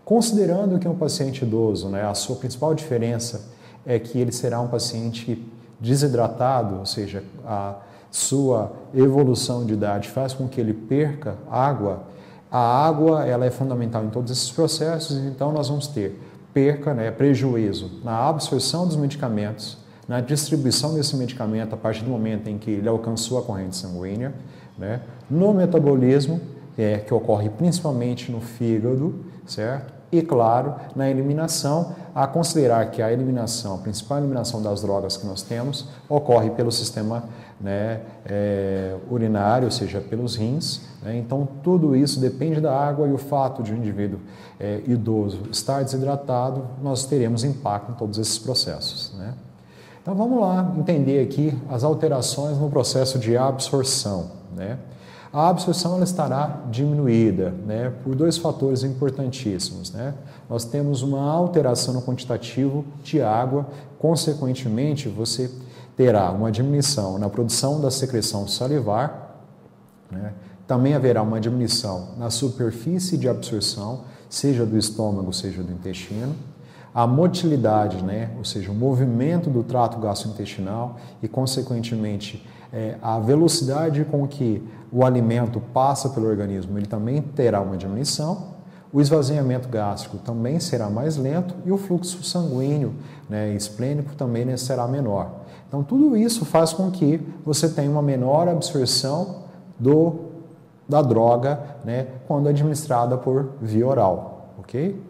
Considerando 0.05 0.81
que 0.81 0.89
um 0.89 0.97
paciente 0.97 1.45
idoso, 1.45 1.89
né, 1.89 2.03
a 2.05 2.13
sua 2.15 2.35
principal 2.35 2.75
diferença 2.75 3.53
é 3.87 4.01
que 4.01 4.19
ele 4.19 4.33
será 4.33 4.61
um 4.61 4.67
paciente 4.67 5.49
desidratado, 5.79 6.81
ou 6.81 6.87
seja, 6.87 7.23
a 7.47 7.77
sua 8.11 8.73
evolução 8.93 9.65
de 9.65 9.75
idade 9.75 10.09
faz 10.09 10.35
com 10.35 10.49
que 10.49 10.61
ele 10.61 10.75
perca 10.75 11.37
água. 11.49 12.03
A 12.51 12.59
água 12.59 13.25
ela 13.25 13.47
é 13.47 13.51
fundamental 13.51 14.05
em 14.05 14.11
todos 14.11 14.31
esses 14.33 14.51
processos, 14.51 15.17
então 15.19 15.53
nós 15.53 15.69
vamos 15.69 15.87
ter 15.87 16.21
perca, 16.53 16.93
né, 16.93 17.13
prejuízo 17.13 18.01
na 18.05 18.29
absorção 18.29 18.87
dos 18.87 18.97
medicamentos, 18.97 19.79
na 20.09 20.21
distribuição 20.21 20.95
desse 20.95 21.17
medicamento 21.17 21.75
a 21.75 21.77
partir 21.77 22.05
do 22.05 22.11
momento 22.11 22.49
em 22.49 22.59
que 22.59 22.71
ele 22.71 22.89
alcançou 22.89 23.39
a 23.39 23.43
corrente 23.43 23.77
sanguínea, 23.77 24.33
né? 24.77 25.01
no 25.31 25.53
metabolismo, 25.53 26.41
é, 26.77 26.99
que 26.99 27.13
ocorre 27.13 27.49
principalmente 27.51 28.33
no 28.33 28.41
fígado, 28.41 29.25
certo? 29.47 29.93
E, 30.11 30.21
claro, 30.21 30.75
na 30.95 31.09
eliminação, 31.09 31.95
a 32.15 32.27
considerar 32.27 32.91
que 32.91 33.01
a 33.01 33.11
eliminação, 33.11 33.77
a 33.77 33.79
principal 33.79 34.19
eliminação 34.19 34.61
das 34.61 34.83
drogas 34.83 35.17
que 35.17 35.27
nós 35.27 35.41
temos, 35.41 35.89
ocorre 36.07 36.51
pelo 36.51 36.71
sistema 36.71 37.25
né, 37.59 38.03
é, 38.27 38.95
urinário, 39.11 39.65
ou 39.65 39.71
seja, 39.71 40.03
pelos 40.03 40.37
rins. 40.37 40.83
Né? 41.03 41.17
Então, 41.17 41.49
tudo 41.63 41.97
isso 41.97 42.21
depende 42.21 42.61
da 42.61 42.79
água 42.79 43.09
e 43.09 43.13
o 43.13 43.17
fato 43.17 43.63
de 43.63 43.73
um 43.73 43.77
indivíduo 43.79 44.21
é, 44.61 44.83
idoso 44.87 45.45
estar 45.51 45.83
desidratado, 45.83 46.67
nós 46.83 47.07
teremos 47.07 47.43
impacto 47.43 47.93
em 47.93 47.95
todos 47.95 48.19
esses 48.19 48.39
processos. 48.39 49.15
Né? 49.17 49.33
Então 50.03 50.17
vamos 50.17 50.41
lá 50.41 50.75
entender 50.77 51.23
aqui 51.23 51.57
as 51.71 51.85
alterações 51.85 52.59
no 52.59 52.69
processo 52.69 53.21
de 53.21 53.37
absorção. 53.37 54.33
Né? 54.53 54.77
A 55.33 55.49
absorção 55.49 55.95
ela 55.95 56.03
estará 56.03 56.61
diminuída 56.69 57.51
né, 57.65 57.93
por 58.03 58.17
dois 58.17 58.37
fatores 58.37 58.83
importantíssimos. 58.83 59.93
Né? 59.93 60.13
Nós 60.51 60.65
temos 60.65 61.03
uma 61.03 61.31
alteração 61.31 61.95
no 61.95 62.03
quantitativo 62.03 62.85
de 63.05 63.23
água, 63.23 63.65
consequentemente, 63.97 65.09
você 65.09 65.49
terá 65.97 66.33
uma 66.33 66.51
diminuição 66.51 67.17
na 67.17 67.31
produção 67.31 67.81
da 67.81 67.91
secreção 67.91 68.49
salivar, 68.49 69.37
né? 70.11 70.33
também 70.67 70.95
haverá 70.95 71.23
uma 71.23 71.41
diminuição 71.41 72.09
na 72.19 72.29
superfície 72.29 73.17
de 73.17 73.29
absorção, 73.29 74.01
seja 74.29 74.67
do 74.67 74.77
estômago, 74.77 75.33
seja 75.33 75.63
do 75.63 75.73
intestino 75.73 76.35
a 76.95 77.07
motilidade, 77.07 78.03
né? 78.03 78.31
ou 78.37 78.45
seja, 78.45 78.71
o 78.71 78.75
movimento 78.75 79.49
do 79.49 79.63
trato 79.63 79.99
gastrointestinal 79.99 80.97
e, 81.23 81.29
consequentemente, 81.29 82.47
é, 82.73 82.97
a 83.03 83.19
velocidade 83.19 84.05
com 84.05 84.27
que 84.27 84.63
o 84.91 85.05
alimento 85.05 85.61
passa 85.73 86.11
pelo 86.11 86.27
organismo, 86.27 86.79
ele 86.79 86.87
também 86.87 87.23
terá 87.23 87.61
uma 87.61 87.77
diminuição. 87.77 88.53
O 88.93 89.01
esvaziamento 89.01 89.69
gástrico 89.69 90.19
também 90.19 90.61
será 90.61 90.91
mais 90.91 91.17
lento 91.17 91.55
e 91.65 91.73
o 91.73 91.79
fluxo 91.79 92.23
sanguíneo 92.23 92.95
né, 93.29 93.55
esplênico 93.55 94.15
também 94.15 94.45
né, 94.45 94.57
será 94.59 94.87
menor. 94.87 95.31
Então, 95.67 95.83
tudo 95.83 96.15
isso 96.15 96.45
faz 96.45 96.75
com 96.75 96.91
que 96.91 97.19
você 97.43 97.71
tenha 97.71 97.91
uma 97.91 98.03
menor 98.03 98.49
absorção 98.49 99.45
do, 99.79 100.27
da 100.87 101.01
droga 101.01 101.59
né, 101.83 102.09
quando 102.29 102.51
administrada 102.51 103.17
por 103.17 103.53
via 103.63 103.87
oral, 103.87 104.55
ok? 104.59 105.01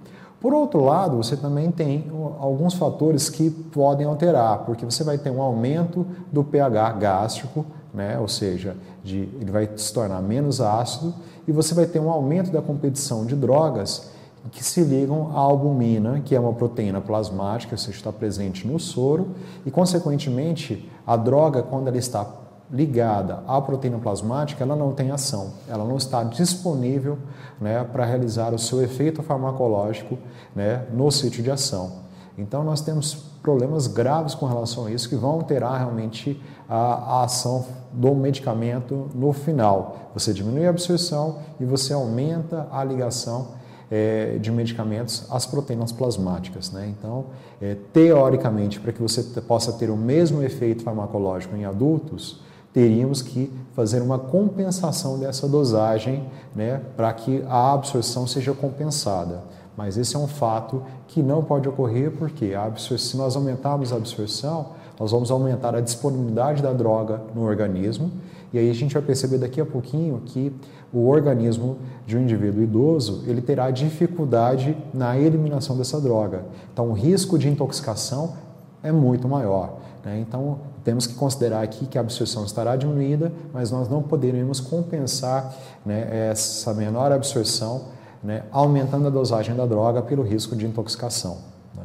Por 0.43 0.53
outro 0.53 0.85
lado, 0.85 1.19
você 1.19 1.37
também 1.37 1.71
tem 1.71 2.11
alguns 2.41 2.75
fatores 2.75 3.31
que 3.31 3.49
podem 3.49 4.05
alterar, 4.05 4.65
porque 4.67 4.85
você 4.85 5.05
vai 5.05 5.17
ter 5.17 5.31
um 5.31 5.41
aumento 5.41 6.05
do 6.33 6.43
pH 6.43 6.95
gástrico, 6.95 7.65
né? 7.95 8.19
ou 8.19 8.27
seja, 8.27 8.77
de, 9.05 9.29
ele 9.41 9.53
vai 9.53 9.71
se 9.77 9.95
tornar 9.95 10.21
menos 10.21 10.61
ácido, 10.61 11.15
e 11.47 11.53
você 11.53 11.75
vai 11.75 11.87
ter 11.87 12.01
um 12.01 12.11
aumento 12.11 12.51
da 12.51 12.61
competição 12.61 13.25
de 13.25 13.37
drogas 13.37 14.11
que 14.51 14.65
se 14.65 14.83
ligam 14.83 15.31
à 15.33 15.39
albumina, 15.39 16.21
que 16.25 16.35
é 16.35 16.41
uma 16.41 16.53
proteína 16.53 17.01
plasmática, 17.01 17.75
ou 17.75 17.79
seja, 17.79 17.99
está 17.99 18.13
presente 18.13 18.67
no 18.67 18.81
soro, 18.81 19.29
e 19.65 19.71
consequentemente 19.71 20.91
a 21.07 21.15
droga, 21.15 21.63
quando 21.63 21.87
ela 21.87 21.97
está 21.97 22.27
ligada 22.73 23.43
à 23.47 23.61
proteína 23.61 23.99
plasmática, 23.99 24.65
ela 24.65 24.75
não 24.75 24.93
tem 24.93 25.11
ação, 25.11 25.53
ela 25.69 25.85
não 25.85 25.99
está 25.99 26.25
disponível 26.25 27.19
né, 27.61 27.85
para 27.85 28.05
realizar 28.05 28.55
o 28.55 28.59
seu 28.59 28.83
efeito 28.83 29.23
farmacológico 29.23 30.19
né, 30.57 30.87
no 30.91 31.11
sítio 31.11 31.43
de 31.43 31.51
ação. 31.51 32.01
Então, 32.39 32.65
nós 32.65 32.81
temos 32.81 33.15
problemas 33.43 33.87
graves 33.87 34.35
com 34.35 34.47
relação 34.47 34.87
a 34.87 34.91
isso 34.91 35.07
que 35.07 35.17
vão 35.17 35.33
alterar 35.33 35.79
realmente 35.79 36.41
a, 36.67 36.77
a 36.77 37.25
ação 37.25 37.67
do 37.93 38.15
medicamento 38.15 39.11
no 39.15 39.35
final. 39.35 40.11
Você 40.15 40.33
diminui 40.33 40.67
a 40.67 40.71
absorção 40.71 41.41
e 41.61 41.65
você 41.67 41.93
aumenta 41.93 42.67
a 42.73 42.83
ligação 42.83 43.49
é, 43.91 44.39
de 44.41 44.51
medicamentos 44.51 45.27
às 45.31 45.45
proteínas 45.45 45.93
plasmáticas. 45.93 46.71
Né? 46.73 46.95
Então, 46.99 47.27
é, 47.61 47.77
teoricamente, 47.93 48.81
para 48.81 48.93
que 48.93 49.03
você 49.03 49.23
possa 49.43 49.75
ter 49.75 49.91
o 49.91 49.97
mesmo 49.97 50.43
efeito 50.43 50.83
farmacológico 50.83 51.55
em 51.55 51.67
adultos, 51.67 52.41
teríamos 52.73 53.21
que 53.21 53.53
fazer 53.75 54.01
uma 54.01 54.19
compensação 54.19 55.19
dessa 55.19 55.47
dosagem 55.47 56.25
né, 56.55 56.81
para 56.97 57.13
que 57.13 57.43
a 57.49 57.73
absorção 57.73 58.27
seja 58.27 58.53
compensada. 58.53 59.43
Mas 59.77 59.97
esse 59.97 60.17
é 60.17 60.19
um 60.19 60.29
fato 60.29 60.83
que 61.09 61.23
não 61.23 61.43
pode 61.43 61.69
ocorrer 61.69 62.11
porque 62.11 62.55
a 62.55 62.71
se 62.77 63.17
nós 63.17 63.37
aumentarmos 63.37 63.93
a 63.93 63.97
absorção, 63.97 64.71
nós 64.99 65.11
vamos 65.11 65.31
aumentar 65.31 65.75
a 65.75 65.81
disponibilidade 65.81 66.63
da 66.63 66.73
droga 66.73 67.23
no 67.35 67.43
organismo 67.43 68.11
e 68.53 68.59
aí 68.59 68.71
a 68.71 68.75
gente 68.75 68.93
vai 68.93 69.03
perceber 69.03 69.39
daqui 69.39 69.61
a 69.61 69.67
pouquinho 69.67 70.21
que 70.27 70.55
o 70.93 71.09
organismo 71.09 71.79
de 72.07 72.19
um 72.19 72.23
indivíduo 72.23 72.63
idoso 72.63 73.25
ele 73.27 73.41
terá 73.41 73.71
dificuldade 73.71 74.77
na 74.93 75.19
eliminação 75.19 75.77
dessa 75.77 75.99
droga. 75.99 76.45
Então 76.73 76.91
o 76.91 76.93
risco 76.93 77.39
de 77.39 77.49
intoxicação 77.49 78.35
é 78.83 78.93
muito 78.93 79.27
maior. 79.27 79.79
Né? 80.05 80.21
Então 80.21 80.59
temos 80.85 81.07
que 81.07 81.15
considerar 81.15 81.63
aqui 81.63 81.87
que 81.87 81.97
a 81.97 82.01
absorção 82.01 82.45
estará 82.45 82.77
diminuída, 82.77 83.33
mas 83.53 83.71
nós 83.71 83.89
não 83.89 84.03
poderemos 84.03 84.61
compensar 84.61 85.55
né, 85.85 86.29
essa 86.31 86.75
menor 86.75 87.13
absorção 87.13 87.87
né, 88.23 88.45
aumentando 88.53 89.07
a 89.07 89.11
dosagem 89.11 89.55
da 89.55 89.67
droga 89.67 90.03
pelo 90.03 90.23
risco 90.23 90.55
de 90.55 90.67
intoxicação. 90.67 91.39
Né? 91.75 91.85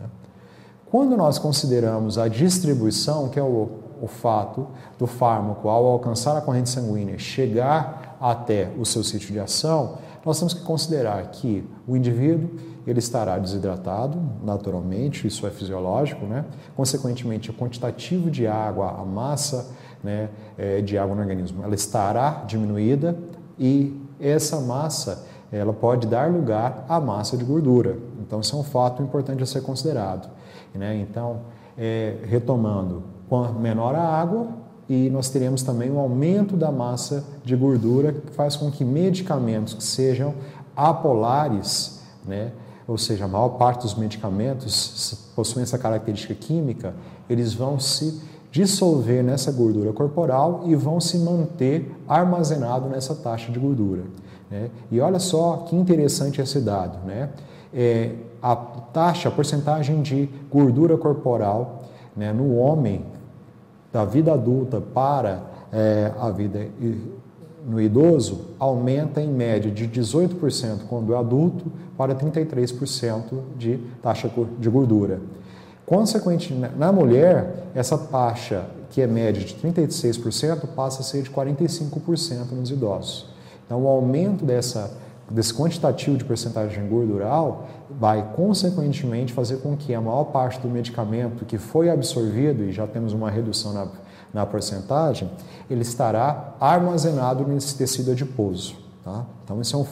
Quando 0.90 1.18
nós 1.18 1.40
consideramos 1.40 2.18
a 2.18 2.28
distribuição, 2.28 3.30
que 3.30 3.40
é 3.40 3.44
o, 3.44 3.70
o 4.02 4.08
fato 4.08 4.68
do 5.00 5.08
fármaco, 5.08 5.68
ao 5.68 5.86
alcançar 5.86 6.38
a 6.38 6.42
corrente 6.42 6.70
sanguínea, 6.70 7.18
chegar 7.18 8.18
até 8.20 8.72
o 8.78 8.86
seu 8.86 9.04
sítio 9.04 9.32
de 9.32 9.40
ação, 9.40 9.98
nós 10.26 10.38
temos 10.40 10.54
que 10.54 10.62
considerar 10.62 11.24
que 11.28 11.68
o 11.88 11.96
indivíduo 11.96 12.50
ele 12.88 13.00
estará 13.00 13.38
desidratado 13.38 14.18
naturalmente, 14.44 15.28
isso 15.28 15.46
é 15.46 15.50
fisiológico, 15.50 16.26
né? 16.26 16.46
Consequentemente, 16.76 17.52
o 17.52 17.54
quantitativo 17.54 18.32
de 18.32 18.48
água, 18.48 18.92
a 18.98 19.04
massa 19.04 19.70
né, 20.02 20.30
é, 20.58 20.82
de 20.82 20.98
água 20.98 21.14
no 21.14 21.22
organismo, 21.22 21.64
ela 21.64 21.76
estará 21.76 22.44
diminuída 22.48 23.18
e 23.60 24.02
essa 24.20 24.62
massa 24.62 25.26
ela 25.52 25.74
pode 25.74 26.08
dar 26.08 26.32
lugar 26.32 26.86
à 26.88 27.00
massa 27.00 27.38
de 27.38 27.44
gordura. 27.44 27.98
Então, 28.20 28.40
isso 28.40 28.56
é 28.56 28.60
um 28.60 28.64
fato 28.64 29.02
importante 29.04 29.44
a 29.44 29.46
ser 29.46 29.62
considerado. 29.62 30.30
Né? 30.74 30.98
Então, 30.98 31.42
é, 31.78 32.18
retomando, 32.24 33.04
menor 33.60 33.96
a 33.96 34.04
água, 34.04 34.48
e 34.90 35.10
nós 35.10 35.30
teremos 35.30 35.64
também 35.64 35.92
um 35.92 36.00
aumento 36.00 36.56
da 36.56 36.72
massa 36.72 37.24
de 37.44 37.56
gordura 37.56 38.14
que 38.14 38.32
faz 38.32 38.56
com 38.56 38.72
que 38.72 38.86
medicamentos 38.86 39.74
que 39.74 39.84
sejam 39.84 40.34
apolares, 40.76 42.02
né, 42.26 42.52
ou 42.88 42.98
seja, 42.98 43.26
a 43.26 43.28
maior 43.28 43.50
parte 43.50 43.82
dos 43.82 43.96
medicamentos 43.96 45.30
possuem 45.36 45.64
essa 45.64 45.78
característica 45.78 46.34
química, 46.34 46.96
eles 47.30 47.54
vão 47.54 47.80
se 47.80 48.22
dissolver 48.50 49.24
nessa 49.24 49.52
gordura 49.52 49.92
corporal 49.92 50.64
e 50.66 50.76
vão 50.76 51.00
se 51.02 51.18
manter 51.20 51.94
armazenado 52.08 52.88
nessa 52.88 53.14
taxa 53.14 53.52
de 53.52 53.60
gordura. 53.60 54.04
Né? 54.50 54.70
E 54.90 55.00
olha 55.02 55.20
só 55.20 55.66
que 55.68 55.76
interessante 55.76 56.42
esse 56.42 56.62
dado, 56.62 57.06
né? 57.06 57.30
É, 57.74 58.12
a 58.42 58.56
taxa, 58.56 59.28
a 59.28 59.32
porcentagem 59.32 60.02
de 60.02 60.30
gordura 60.50 60.98
corporal 60.98 61.84
né, 62.16 62.32
no 62.32 62.56
homem 62.56 63.04
da 63.92 64.06
vida 64.06 64.34
adulta 64.34 64.80
para 64.80 65.44
é, 65.72 66.12
a 66.18 66.30
vida 66.30 66.68
no 67.68 67.82
idoso 67.82 68.46
aumenta 68.58 69.22
em 69.22 69.28
média 69.28 69.70
de 69.70 69.88
18% 69.88 70.88
quando 70.88 71.14
é 71.14 71.18
adulto 71.18 71.66
para 71.98 72.14
33% 72.14 73.24
de 73.58 73.80
taxa 74.02 74.30
de 74.60 74.70
gordura. 74.70 75.20
Consequentemente, 75.86 76.76
na 76.78 76.92
mulher, 76.92 77.70
essa 77.74 77.98
taxa, 77.98 78.66
que 78.90 79.02
é 79.02 79.08
média 79.08 79.44
de 79.44 79.56
36%, 79.56 80.68
passa 80.76 81.02
a 81.02 81.04
ser 81.04 81.24
de 81.24 81.30
45% 81.30 82.52
nos 82.52 82.70
idosos. 82.70 83.26
Então, 83.66 83.84
o 83.84 83.88
aumento 83.88 84.46
dessa, 84.46 84.92
desse 85.32 85.54
quantitativo 85.54 86.18
de 86.18 86.26
percentagem 86.26 86.88
gordural 86.88 87.68
vai, 87.90 88.34
consequentemente, 88.36 89.32
fazer 89.32 89.58
com 89.58 89.78
que 89.78 89.94
a 89.94 90.02
maior 90.02 90.26
parte 90.26 90.60
do 90.60 90.68
medicamento 90.68 91.46
que 91.46 91.58
foi 91.58 91.90
absorvido, 91.90 92.64
e 92.64 92.72
já 92.72 92.86
temos 92.86 93.14
uma 93.14 93.30
redução 93.30 93.74
na, 93.74 93.88
na 94.34 94.46
porcentagem, 94.46 95.32
ele 95.70 95.82
estará 95.82 96.54
armazenado 96.60 97.48
nesse 97.48 97.78
tecido 97.78 98.12
adiposo. 98.12 98.87
Tá? 99.08 99.26
Então, 99.46 99.62
esse 99.62 99.74
é 99.74 99.78
um, 99.78 99.86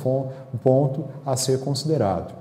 um 0.53 0.57
ponto 0.61 1.05
a 1.25 1.37
ser 1.37 1.61
considerado. 1.61 2.33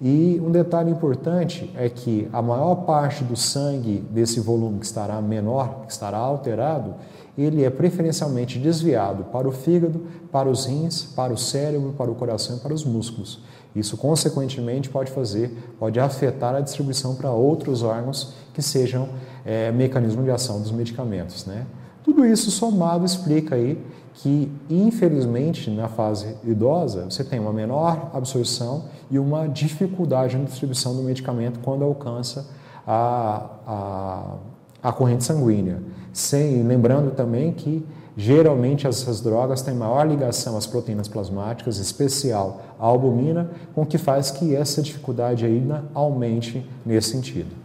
E 0.00 0.40
um 0.42 0.50
detalhe 0.50 0.90
importante 0.90 1.70
é 1.76 1.86
que 1.90 2.26
a 2.32 2.40
maior 2.40 2.76
parte 2.86 3.22
do 3.22 3.36
sangue 3.36 3.98
desse 4.10 4.40
volume 4.40 4.78
que 4.78 4.86
estará 4.86 5.20
menor, 5.20 5.82
que 5.84 5.92
estará 5.92 6.16
alterado, 6.16 6.94
ele 7.36 7.62
é 7.62 7.68
preferencialmente 7.68 8.58
desviado 8.58 9.24
para 9.24 9.46
o 9.46 9.52
fígado, 9.52 10.00
para 10.32 10.48
os 10.48 10.64
rins, 10.64 11.04
para 11.04 11.30
o 11.30 11.36
cérebro, 11.36 11.92
para 11.92 12.10
o 12.10 12.14
coração 12.14 12.56
e 12.56 12.60
para 12.60 12.72
os 12.72 12.86
músculos. 12.86 13.40
Isso, 13.76 13.98
consequentemente, 13.98 14.88
pode 14.88 15.10
fazer, 15.10 15.74
pode 15.78 16.00
afetar 16.00 16.54
a 16.54 16.60
distribuição 16.60 17.16
para 17.16 17.30
outros 17.32 17.82
órgãos 17.82 18.32
que 18.54 18.62
sejam 18.62 19.10
é, 19.44 19.70
mecanismo 19.70 20.22
de 20.22 20.30
ação 20.30 20.58
dos 20.58 20.72
medicamentos. 20.72 21.44
Né? 21.44 21.66
Tudo 22.02 22.24
isso 22.24 22.50
somado 22.50 23.04
explica 23.04 23.56
aí 23.56 23.78
que, 24.14 24.50
infelizmente, 24.70 25.68
na 25.70 25.88
fase 25.88 26.36
idosa, 26.44 27.06
você 27.10 27.24
tem 27.24 27.40
uma 27.40 27.52
menor 27.52 28.10
absorção 28.14 28.84
e 29.10 29.18
uma 29.18 29.48
dificuldade 29.48 30.36
na 30.36 30.44
distribuição 30.44 30.94
do 30.94 31.02
medicamento 31.02 31.58
quando 31.60 31.82
alcança 31.84 32.46
a, 32.86 33.50
a, 33.66 34.34
a 34.82 34.92
corrente 34.92 35.24
sanguínea. 35.24 35.82
Sem, 36.12 36.62
lembrando 36.62 37.10
também 37.10 37.52
que, 37.52 37.84
geralmente, 38.16 38.86
essas 38.86 39.20
drogas 39.20 39.62
têm 39.62 39.74
maior 39.74 40.06
ligação 40.06 40.56
às 40.56 40.66
proteínas 40.66 41.08
plasmáticas, 41.08 41.78
especial 41.78 42.62
a 42.78 42.86
albumina, 42.86 43.50
com 43.74 43.82
o 43.82 43.86
que 43.86 43.98
faz 43.98 44.30
que 44.30 44.54
essa 44.54 44.80
dificuldade 44.80 45.44
ainda 45.44 45.84
aumente 45.92 46.64
nesse 46.86 47.10
sentido. 47.10 47.63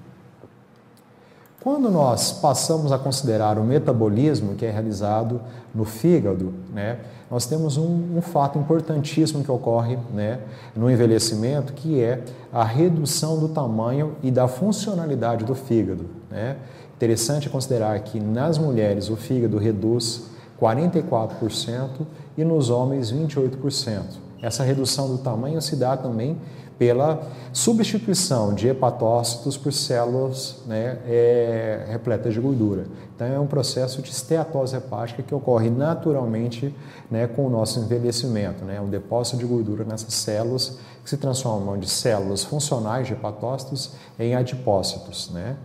Quando 1.62 1.92
nós 1.92 2.32
passamos 2.32 2.90
a 2.92 2.98
considerar 2.98 3.58
o 3.58 3.64
metabolismo 3.64 4.56
que 4.56 4.66
é 4.66 4.72
realizado 4.72 5.42
no 5.76 5.84
fígado, 5.84 6.54
né, 6.74 7.00
nós 7.30 7.46
temos 7.46 7.76
um, 7.76 8.18
um, 8.18 8.22
fato 8.22 8.58
importantíssimo 8.58 9.44
que 9.44 9.52
ocorre 9.52 9.98
né, 10.14 10.40
no 10.74 10.90
envelhecimento, 10.90 11.74
que 11.74 12.02
é 12.02 12.24
a 12.52 12.64
redução 12.64 13.38
do 13.38 13.50
tamanho 13.50 14.16
e 14.24 14.32
da 14.32 14.48
funcionalidade 14.48 15.44
do 15.44 15.54
fígado. 15.54 16.06
Né? 16.32 16.56
Interessante 16.96 17.50
considerar 17.50 18.00
que 18.00 18.22
nas 18.22 18.58
mulheres 18.58 19.10
o 19.10 19.18
fígado 19.18 19.58
reduz 19.58 20.24
44% 20.60 21.90
e 22.38 22.44
nos 22.44 22.70
homens 22.70 23.12
28%. 23.12 24.02
Essa 24.42 24.64
redução 24.64 25.10
do 25.10 25.18
tamanho 25.18 25.62
se 25.62 25.76
dá 25.76 25.98
também 25.98 26.38
pela 26.80 27.22
substituição 27.52 28.54
de 28.54 28.70
hepatócitos 28.70 29.58
por 29.58 29.74
células 29.74 30.64
né, 30.66 30.98
é, 31.06 31.86
repletas 31.90 32.34
de 32.34 32.40
gordura. 32.40 32.86
Então, 33.14 33.28
é 33.28 33.38
um 33.38 33.46
processo 33.46 34.02
de 34.02 34.10
esteatose 34.10 34.78
hepática 34.78 35.22
que 35.22 35.36
ocorre 35.36 35.70
naturalmente 35.70 36.74
né, 37.12 37.28
com 37.28 37.46
o 37.46 37.50
nosso 37.50 37.82
envelhecimento, 37.82 38.64
né, 38.64 38.80
um 38.80 38.88
depósito 38.88 39.36
de 39.36 39.46
gordura 39.46 39.84
nessas 39.84 40.14
células 40.14 40.80
que 41.04 41.10
se 41.10 41.18
transformam 41.18 41.78
de 41.78 41.90
células 41.90 42.46
funcionais 42.46 43.08
de 43.08 43.14
hepatócitos 43.14 43.92
em 44.18 44.34
adipócitos. 44.34 45.30
Né? 45.32 45.58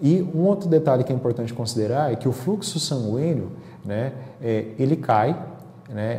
E 0.00 0.22
um 0.34 0.46
outro 0.46 0.70
detalhe 0.70 1.04
que 1.04 1.12
é 1.12 1.14
importante 1.14 1.52
considerar 1.52 2.10
é 2.10 2.16
que 2.16 2.26
o 2.26 2.32
fluxo 2.32 2.80
sanguíneo 2.80 3.52
né, 3.84 4.14
é, 4.40 4.68
ele 4.78 4.96
cai 4.96 5.38
né, 5.88 6.18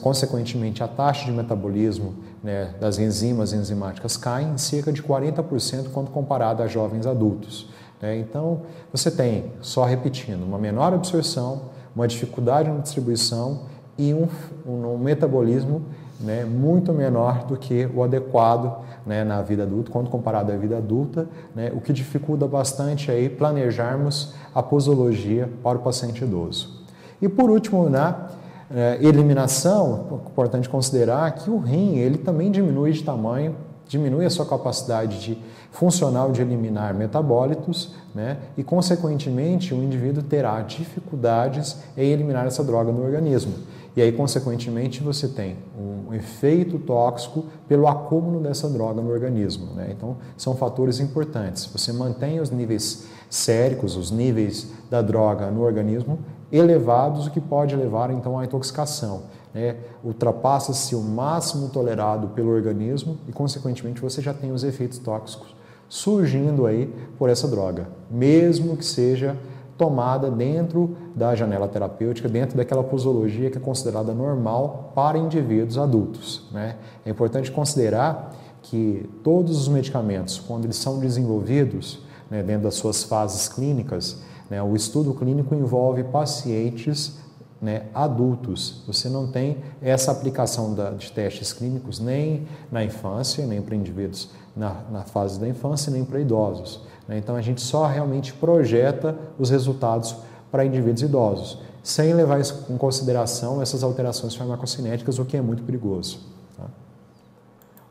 consequentemente 0.00 0.82
a 0.82 0.88
taxa 0.88 1.24
de 1.24 1.32
metabolismo 1.32 2.14
né, 2.42 2.74
das 2.80 2.98
enzimas 2.98 3.52
enzimáticas 3.52 4.16
cai 4.16 4.44
em 4.44 4.58
cerca 4.58 4.92
de 4.92 5.02
40% 5.02 5.90
quando 5.92 6.10
comparado 6.10 6.62
a 6.62 6.66
jovens 6.66 7.06
adultos. 7.06 7.68
Né? 8.00 8.18
Então, 8.18 8.62
você 8.92 9.10
tem, 9.10 9.52
só 9.60 9.84
repetindo, 9.84 10.42
uma 10.42 10.58
menor 10.58 10.92
absorção, 10.92 11.70
uma 11.94 12.08
dificuldade 12.08 12.70
na 12.70 12.78
distribuição 12.78 13.62
e 13.96 14.12
um, 14.14 14.28
um, 14.66 14.94
um 14.94 14.98
metabolismo 14.98 15.82
né, 16.20 16.44
muito 16.44 16.92
menor 16.92 17.44
do 17.44 17.56
que 17.56 17.88
o 17.94 18.02
adequado 18.02 18.82
né, 19.04 19.24
na 19.24 19.42
vida 19.42 19.64
adulta, 19.64 19.90
quando 19.90 20.08
comparado 20.08 20.52
à 20.52 20.56
vida 20.56 20.78
adulta, 20.78 21.28
né, 21.54 21.72
o 21.74 21.80
que 21.80 21.92
dificulta 21.92 22.46
bastante 22.46 23.10
aí 23.10 23.28
planejarmos 23.28 24.34
a 24.54 24.62
posologia 24.62 25.50
para 25.62 25.78
o 25.78 25.82
paciente 25.82 26.24
idoso. 26.24 26.82
E 27.20 27.28
por 27.28 27.50
último, 27.50 27.88
na 27.88 28.28
é, 28.74 28.98
eliminação, 29.00 30.22
importante 30.30 30.68
considerar 30.68 31.32
que 31.32 31.50
o 31.50 31.58
rim 31.58 31.96
ele 31.96 32.18
também 32.18 32.50
diminui 32.50 32.92
de 32.92 33.02
tamanho, 33.02 33.54
diminui 33.86 34.24
a 34.24 34.30
sua 34.30 34.46
capacidade 34.46 35.20
de, 35.20 35.38
funcional 35.70 36.32
de 36.32 36.40
eliminar 36.40 36.94
metabólitos, 36.94 37.94
né? 38.14 38.38
e 38.56 38.64
consequentemente 38.64 39.74
o 39.74 39.82
indivíduo 39.82 40.22
terá 40.22 40.60
dificuldades 40.62 41.76
em 41.96 42.08
eliminar 42.08 42.46
essa 42.46 42.64
droga 42.64 42.90
no 42.92 43.02
organismo. 43.02 43.54
E 43.94 44.00
aí, 44.00 44.10
consequentemente, 44.10 45.02
você 45.02 45.28
tem 45.28 45.58
um 45.78 46.14
efeito 46.14 46.78
tóxico 46.78 47.44
pelo 47.68 47.86
acúmulo 47.86 48.40
dessa 48.40 48.68
droga 48.68 49.02
no 49.02 49.10
organismo. 49.10 49.74
Né? 49.74 49.92
Então, 49.94 50.16
são 50.34 50.56
fatores 50.56 50.98
importantes. 50.98 51.66
Você 51.66 51.92
mantém 51.92 52.40
os 52.40 52.50
níveis 52.50 53.06
séricos, 53.28 53.94
os 53.94 54.10
níveis 54.10 54.68
da 54.90 55.02
droga 55.02 55.50
no 55.50 55.62
organismo, 55.62 56.18
elevados, 56.52 57.26
o 57.26 57.30
que 57.30 57.40
pode 57.40 57.74
levar 57.74 58.10
então 58.10 58.38
à 58.38 58.44
intoxicação. 58.44 59.22
Né? 59.54 59.76
Ultrapassa-se 60.04 60.94
o 60.94 61.00
máximo 61.00 61.68
tolerado 61.70 62.28
pelo 62.28 62.50
organismo 62.50 63.18
e, 63.26 63.32
consequentemente, 63.32 64.00
você 64.00 64.20
já 64.20 64.34
tem 64.34 64.52
os 64.52 64.62
efeitos 64.62 64.98
tóxicos 64.98 65.54
surgindo 65.88 66.64
aí 66.64 66.90
por 67.18 67.28
essa 67.28 67.46
droga, 67.46 67.86
mesmo 68.10 68.78
que 68.78 68.84
seja 68.84 69.36
tomada 69.76 70.30
dentro 70.30 70.96
da 71.14 71.34
janela 71.34 71.68
terapêutica, 71.68 72.30
dentro 72.30 72.56
daquela 72.56 72.82
posologia 72.82 73.50
que 73.50 73.58
é 73.58 73.60
considerada 73.60 74.14
normal 74.14 74.92
para 74.94 75.18
indivíduos 75.18 75.76
adultos. 75.76 76.48
Né? 76.50 76.76
É 77.04 77.10
importante 77.10 77.50
considerar 77.50 78.32
que 78.62 79.06
todos 79.22 79.60
os 79.60 79.68
medicamentos, 79.68 80.38
quando 80.38 80.64
eles 80.64 80.76
são 80.76 80.98
desenvolvidos 80.98 82.00
né, 82.30 82.42
dentro 82.42 82.62
das 82.62 82.74
suas 82.74 83.02
fases 83.02 83.46
clínicas, 83.48 84.22
né? 84.50 84.62
O 84.62 84.74
estudo 84.76 85.14
clínico 85.14 85.54
envolve 85.54 86.04
pacientes 86.04 87.18
né, 87.62 87.84
adultos. 87.94 88.82
Você 88.88 89.08
não 89.08 89.28
tem 89.28 89.58
essa 89.80 90.10
aplicação 90.10 90.74
da, 90.74 90.90
de 90.90 91.12
testes 91.12 91.52
clínicos 91.52 92.00
nem 92.00 92.46
na 92.70 92.84
infância, 92.84 93.46
nem 93.46 93.62
para 93.62 93.76
indivíduos 93.76 94.30
na, 94.56 94.82
na, 94.90 95.02
fase 95.02 95.38
da 95.38 95.48
infância, 95.48 95.92
nem 95.92 96.04
para 96.04 96.18
idosos. 96.18 96.80
Né? 97.06 97.18
Então 97.18 97.36
a 97.36 97.40
gente 97.40 97.60
só 97.60 97.86
realmente 97.86 98.32
projeta 98.32 99.16
os 99.38 99.48
resultados 99.48 100.16
para 100.50 100.64
indivíduos 100.64 101.02
idosos, 101.02 101.58
sem 101.82 102.12
levar 102.12 102.40
em 102.40 102.76
consideração 102.76 103.62
essas 103.62 103.82
alterações 103.82 104.34
farmacocinéticas, 104.34 105.18
o 105.18 105.24
que 105.24 105.36
é 105.36 105.40
muito 105.40 105.62
perigoso. 105.62 106.18
Tá? 106.56 106.66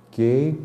Ok? 0.10 0.62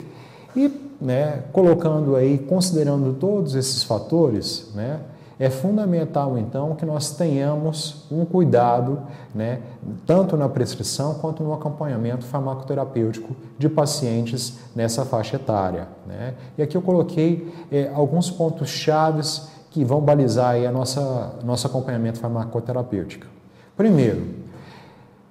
E 0.57 0.87
né, 1.01 1.45
colocando 1.53 2.17
aí, 2.17 2.39
considerando 2.39 3.15
todos 3.15 3.55
esses 3.55 3.83
fatores, 3.83 4.71
né, 4.75 5.01
é 5.39 5.51
fundamental, 5.51 6.39
então, 6.39 6.75
que 6.75 6.87
nós 6.87 7.11
tenhamos 7.11 8.07
um 8.11 8.25
cuidado, 8.25 9.03
né, 9.35 9.61
tanto 10.07 10.35
na 10.35 10.49
prescrição 10.49 11.15
quanto 11.15 11.43
no 11.43 11.53
acompanhamento 11.53 12.25
farmacoterapêutico 12.25 13.37
de 13.59 13.69
pacientes 13.69 14.59
nessa 14.75 15.05
faixa 15.05 15.37
etária. 15.37 15.89
Né? 16.07 16.35
E 16.57 16.63
aqui 16.63 16.77
eu 16.77 16.81
coloquei 16.81 17.53
é, 17.71 17.91
alguns 17.95 18.31
pontos 18.31 18.71
chaves 18.71 19.49
que 19.71 19.85
vão 19.85 20.01
balizar 20.01 20.53
aí 20.53 20.67
a 20.67 20.73
nossa 20.73 21.35
nosso 21.45 21.67
acompanhamento 21.67 22.19
farmacoterapêutico. 22.19 23.27
Primeiro, 23.77 24.47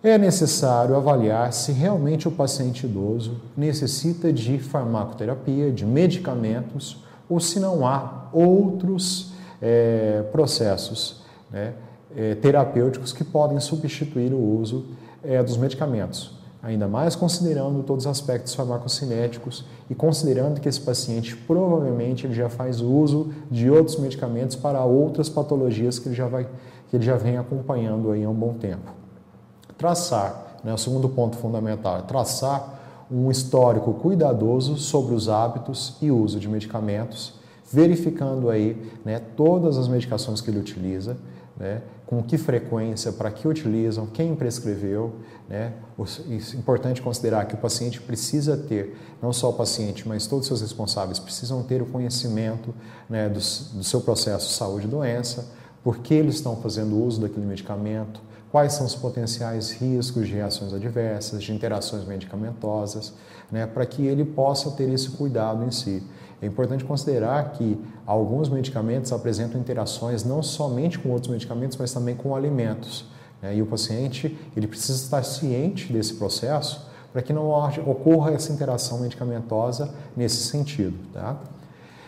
é 0.03 0.19
necessário 0.19 0.95
avaliar 0.95 1.51
se 1.51 1.71
realmente 1.71 2.27
o 2.27 2.31
paciente 2.31 2.85
idoso 2.85 3.41
necessita 3.57 4.31
de 4.31 4.59
farmacoterapia, 4.59 5.71
de 5.71 5.83
medicamentos, 5.83 7.03
ou 7.27 7.39
se 7.39 7.59
não 7.59 7.87
há 7.87 8.27
outros 8.31 9.33
é, 9.65 10.23
processos 10.31 11.23
né, 11.49 11.73
é, 12.15 12.35
terapêuticos 12.35 13.11
que 13.11 13.23
podem 13.23 13.59
substituir 13.59 14.31
o 14.31 14.39
uso 14.39 14.85
é, 15.23 15.41
dos 15.41 15.57
medicamentos. 15.57 16.35
ainda 16.61 16.87
mais 16.87 17.15
considerando 17.15 17.81
todos 17.83 18.05
os 18.05 18.11
aspectos 18.11 18.53
farmacocinéticos 18.53 19.65
e 19.89 19.95
considerando 19.95 20.59
que 20.59 20.69
esse 20.69 20.81
paciente 20.81 21.35
provavelmente 21.35 22.27
ele 22.27 22.33
já 22.35 22.47
faz 22.47 22.79
uso 22.79 23.31
de 23.49 23.69
outros 23.69 23.97
medicamentos 23.97 24.55
para 24.55 24.83
outras 24.83 25.29
patologias 25.29 25.97
que 25.97 26.09
ele 26.09 26.15
já, 26.15 26.27
vai, 26.27 26.47
que 26.89 26.95
ele 26.95 27.03
já 27.03 27.15
vem 27.15 27.37
acompanhando 27.37 28.11
aí 28.11 28.23
há 28.23 28.29
um 28.29 28.33
bom 28.35 28.53
tempo. 28.53 28.91
Traçar, 29.77 30.59
né, 30.63 30.73
o 30.73 30.77
segundo 30.77 31.09
ponto 31.09 31.37
fundamental, 31.37 31.97
é 31.97 32.01
traçar 32.01 33.05
um 33.11 33.29
histórico 33.29 33.93
cuidadoso 33.93 34.77
sobre 34.77 35.13
os 35.13 35.27
hábitos 35.29 35.95
e 36.01 36.09
uso 36.09 36.39
de 36.39 36.47
medicamentos, 36.47 37.33
verificando 37.75 38.49
aí 38.49 38.81
né, 39.03 39.19
todas 39.35 39.77
as 39.77 39.89
medicações 39.89 40.39
que 40.39 40.49
ele 40.49 40.59
utiliza, 40.59 41.17
né, 41.57 41.81
com 42.05 42.23
que 42.23 42.37
frequência, 42.37 43.11
para 43.11 43.29
que 43.29 43.45
utilizam, 43.47 44.05
quem 44.05 44.33
prescreveu. 44.33 45.15
Né? 45.49 45.73
É 45.99 46.57
importante 46.57 47.01
considerar 47.01 47.45
que 47.45 47.55
o 47.55 47.57
paciente 47.57 47.99
precisa 47.99 48.55
ter, 48.55 48.95
não 49.21 49.33
só 49.33 49.49
o 49.49 49.53
paciente, 49.53 50.07
mas 50.07 50.25
todos 50.25 50.45
os 50.45 50.47
seus 50.47 50.61
responsáveis 50.61 51.19
precisam 51.19 51.61
ter 51.63 51.81
o 51.81 51.85
conhecimento 51.85 52.73
né, 53.09 53.27
do, 53.27 53.39
do 53.39 53.83
seu 53.83 53.99
processo 53.99 54.53
saúde 54.53 54.85
e 54.85 54.89
doença, 54.89 55.45
por 55.83 55.97
que 55.97 56.13
eles 56.13 56.35
estão 56.35 56.55
fazendo 56.55 56.97
uso 56.97 57.19
daquele 57.19 57.45
medicamento, 57.45 58.21
quais 58.51 58.71
são 58.71 58.85
os 58.85 58.95
potenciais 58.95 59.71
riscos 59.71 60.27
de 60.27 60.33
reações 60.33 60.73
adversas, 60.73 61.43
de 61.43 61.53
interações 61.53 62.05
medicamentosas, 62.05 63.13
né, 63.51 63.67
para 63.67 63.85
que 63.85 64.05
ele 64.05 64.23
possa 64.23 64.71
ter 64.71 64.89
esse 64.89 65.09
cuidado 65.09 65.65
em 65.65 65.71
si. 65.71 66.01
É 66.45 66.47
importante 66.47 66.85
considerar 66.85 67.53
que 67.53 67.75
alguns 68.05 68.49
medicamentos 68.49 69.11
apresentam 69.11 69.59
interações 69.59 70.23
não 70.23 70.43
somente 70.43 70.99
com 70.99 71.09
outros 71.09 71.31
medicamentos, 71.31 71.75
mas 71.75 71.91
também 71.91 72.15
com 72.15 72.35
alimentos. 72.35 73.05
Né? 73.41 73.57
E 73.57 73.61
o 73.63 73.65
paciente 73.65 74.37
ele 74.55 74.67
precisa 74.67 75.03
estar 75.03 75.23
ciente 75.23 75.91
desse 75.91 76.13
processo 76.13 76.87
para 77.11 77.23
que 77.23 77.33
não 77.33 77.49
ocorra 77.49 78.31
essa 78.31 78.53
interação 78.53 78.99
medicamentosa 78.99 79.89
nesse 80.15 80.43
sentido. 80.43 80.95
Tá? 81.11 81.35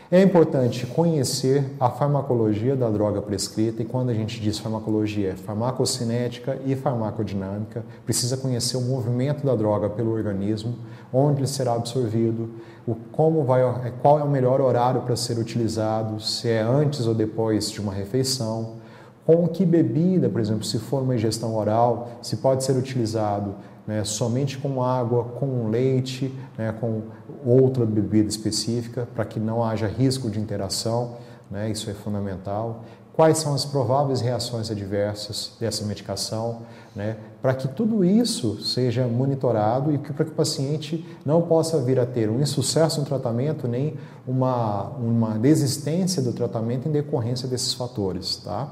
É 0.09 0.21
importante 0.21 0.85
conhecer 0.85 1.65
a 1.77 1.89
farmacologia 1.89 2.77
da 2.77 2.89
droga 2.89 3.21
prescrita 3.21 3.81
e 3.81 3.85
quando 3.85 4.07
a 4.09 4.13
gente 4.13 4.39
diz 4.39 4.57
farmacologia, 4.57 5.31
é 5.31 5.35
farmacocinética 5.35 6.57
e 6.65 6.77
farmacodinâmica, 6.77 7.83
precisa 8.05 8.37
conhecer 8.37 8.77
o 8.77 8.81
movimento 8.81 9.45
da 9.45 9.53
droga 9.53 9.89
pelo 9.89 10.13
organismo, 10.13 10.75
onde 11.11 11.41
ele 11.41 11.47
será 11.47 11.73
absorvido, 11.73 12.51
o, 12.87 12.95
como 13.11 13.43
vai, 13.43 13.61
é, 13.61 13.91
qual 14.01 14.17
é 14.17 14.23
o 14.23 14.29
melhor 14.29 14.61
horário 14.61 15.01
para 15.01 15.17
ser 15.17 15.37
utilizado, 15.37 16.21
se 16.21 16.47
é 16.47 16.61
antes 16.61 17.05
ou 17.05 17.13
depois 17.13 17.69
de 17.69 17.81
uma 17.81 17.91
refeição, 17.91 18.77
com 19.25 19.45
que 19.45 19.65
bebida, 19.65 20.29
por 20.29 20.39
exemplo, 20.39 20.63
se 20.63 20.79
for 20.79 21.01
uma 21.03 21.15
ingestão 21.15 21.53
oral, 21.53 22.11
se 22.21 22.37
pode 22.37 22.63
ser 22.63 22.77
utilizado 22.77 23.55
né, 23.87 24.03
somente 24.03 24.57
com 24.57 24.83
água, 24.83 25.23
com 25.23 25.69
leite, 25.69 26.33
né, 26.57 26.73
com 26.73 27.03
outra 27.45 27.85
bebida 27.85 28.27
específica, 28.27 29.07
para 29.15 29.23
que 29.23 29.39
não 29.39 29.63
haja 29.63 29.87
risco 29.87 30.29
de 30.29 30.39
interação, 30.39 31.15
né, 31.49 31.71
isso 31.71 31.89
é 31.89 31.93
fundamental. 31.93 32.83
Quais 33.13 33.39
são 33.39 33.55
as 33.55 33.65
prováveis 33.65 34.21
reações 34.21 34.69
adversas 34.69 35.53
dessa 35.59 35.83
medicação, 35.85 36.63
né, 36.95 37.15
para 37.41 37.53
que 37.53 37.67
tudo 37.67 38.03
isso 38.03 38.61
seja 38.61 39.07
monitorado 39.07 39.91
e 39.91 39.97
para 39.97 40.25
que 40.25 40.31
o 40.31 40.35
paciente 40.35 41.03
não 41.25 41.41
possa 41.41 41.81
vir 41.81 41.99
a 41.99 42.05
ter 42.05 42.29
um 42.29 42.41
insucesso 42.41 42.99
no 42.99 43.05
tratamento 43.05 43.67
nem 43.67 43.95
uma, 44.27 44.89
uma 44.99 45.39
desistência 45.39 46.21
do 46.21 46.33
tratamento 46.33 46.89
em 46.89 46.91
decorrência 46.91 47.47
desses 47.47 47.73
fatores. 47.73 48.37
Tá? 48.37 48.67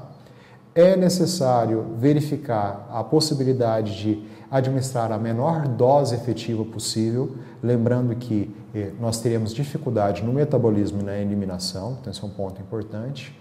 É 0.76 0.94
necessário 0.94 1.94
verificar 1.96 2.86
a 2.92 3.02
possibilidade 3.02 3.96
de 3.96 4.22
administrar 4.50 5.10
a 5.10 5.16
menor 5.16 5.66
dose 5.66 6.14
efetiva 6.14 6.66
possível, 6.66 7.34
lembrando 7.62 8.14
que 8.14 8.54
eh, 8.74 8.90
nós 9.00 9.18
teremos 9.18 9.54
dificuldade 9.54 10.22
no 10.22 10.34
metabolismo 10.34 11.00
e 11.00 11.02
na 11.02 11.16
eliminação, 11.16 11.96
então 11.98 12.12
esse 12.12 12.22
é 12.22 12.26
um 12.26 12.30
ponto 12.30 12.60
importante. 12.60 13.34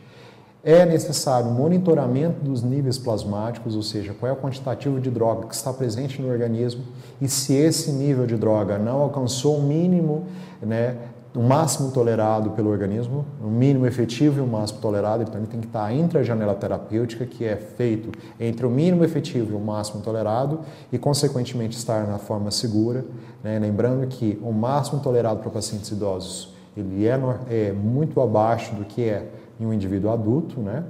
É 0.63 0.86
necessário 0.86 1.52
monitoramento 1.52 2.39
dos 2.39 2.63
níveis 2.63 2.98
plasmáticos, 2.98 3.76
ou 3.76 3.84
seja, 3.84 4.13
qual 4.13 4.30
é 4.30 4.34
o 4.34 4.38
quantitativo 4.38 5.02
de 5.02 5.12
droga 5.12 5.45
que 5.45 5.54
está 5.54 5.74
presente 5.74 6.21
no 6.21 6.30
organismo 6.30 6.86
e 7.19 7.28
se 7.28 7.54
esse 7.54 7.91
nível 7.91 8.26
de 8.26 8.38
droga 8.38 8.78
não 8.78 9.02
alcançou 9.02 9.58
o 9.58 9.62
mínimo 9.62 10.26
né, 10.62 10.95
o 11.36 11.43
máximo 11.43 11.91
tolerado 11.91 12.52
pelo 12.52 12.69
organismo, 12.69 13.26
o 13.43 13.48
mínimo 13.48 13.86
efetivo 13.86 14.39
e 14.39 14.41
o 14.41 14.48
máximo 14.48 14.80
tolerado, 14.80 15.24
então 15.24 15.36
ele 15.36 15.48
tem 15.48 15.60
que 15.60 15.67
estar 15.67 15.93
entre 15.93 16.17
a 16.17 16.24
janela 16.24 16.56
terapêutica, 16.56 17.26
que 17.26 17.43
é 17.43 17.56
feito 17.56 18.12
entre 18.39 18.65
o 18.65 18.69
mínimo 18.69 19.04
efetivo 19.04 19.52
e 19.52 19.56
o 19.56 19.60
máximo 19.60 20.02
tolerado, 20.02 20.62
e 20.91 20.98
consequentemente 20.98 21.78
estar 21.78 22.08
na 22.08 22.17
forma 22.17 22.52
segura. 22.52 23.06
Né? 23.43 23.60
Lembrando 23.60 24.08
que 24.08 24.39
o 24.41 24.52
máximo 24.52 25.02
tolerado 25.02 25.41
para 25.41 25.52
pacientes 25.52 25.91
idosos 25.91 26.56
ele 26.76 27.06
é, 27.08 27.19
é 27.50 27.71
muito 27.71 28.19
abaixo 28.21 28.76
do 28.76 28.86
que 28.86 29.04
é 29.04 29.30
em 29.60 29.65
um 29.65 29.74
indivíduo 29.74 30.12
adulto. 30.12 30.60
Né? 30.60 30.84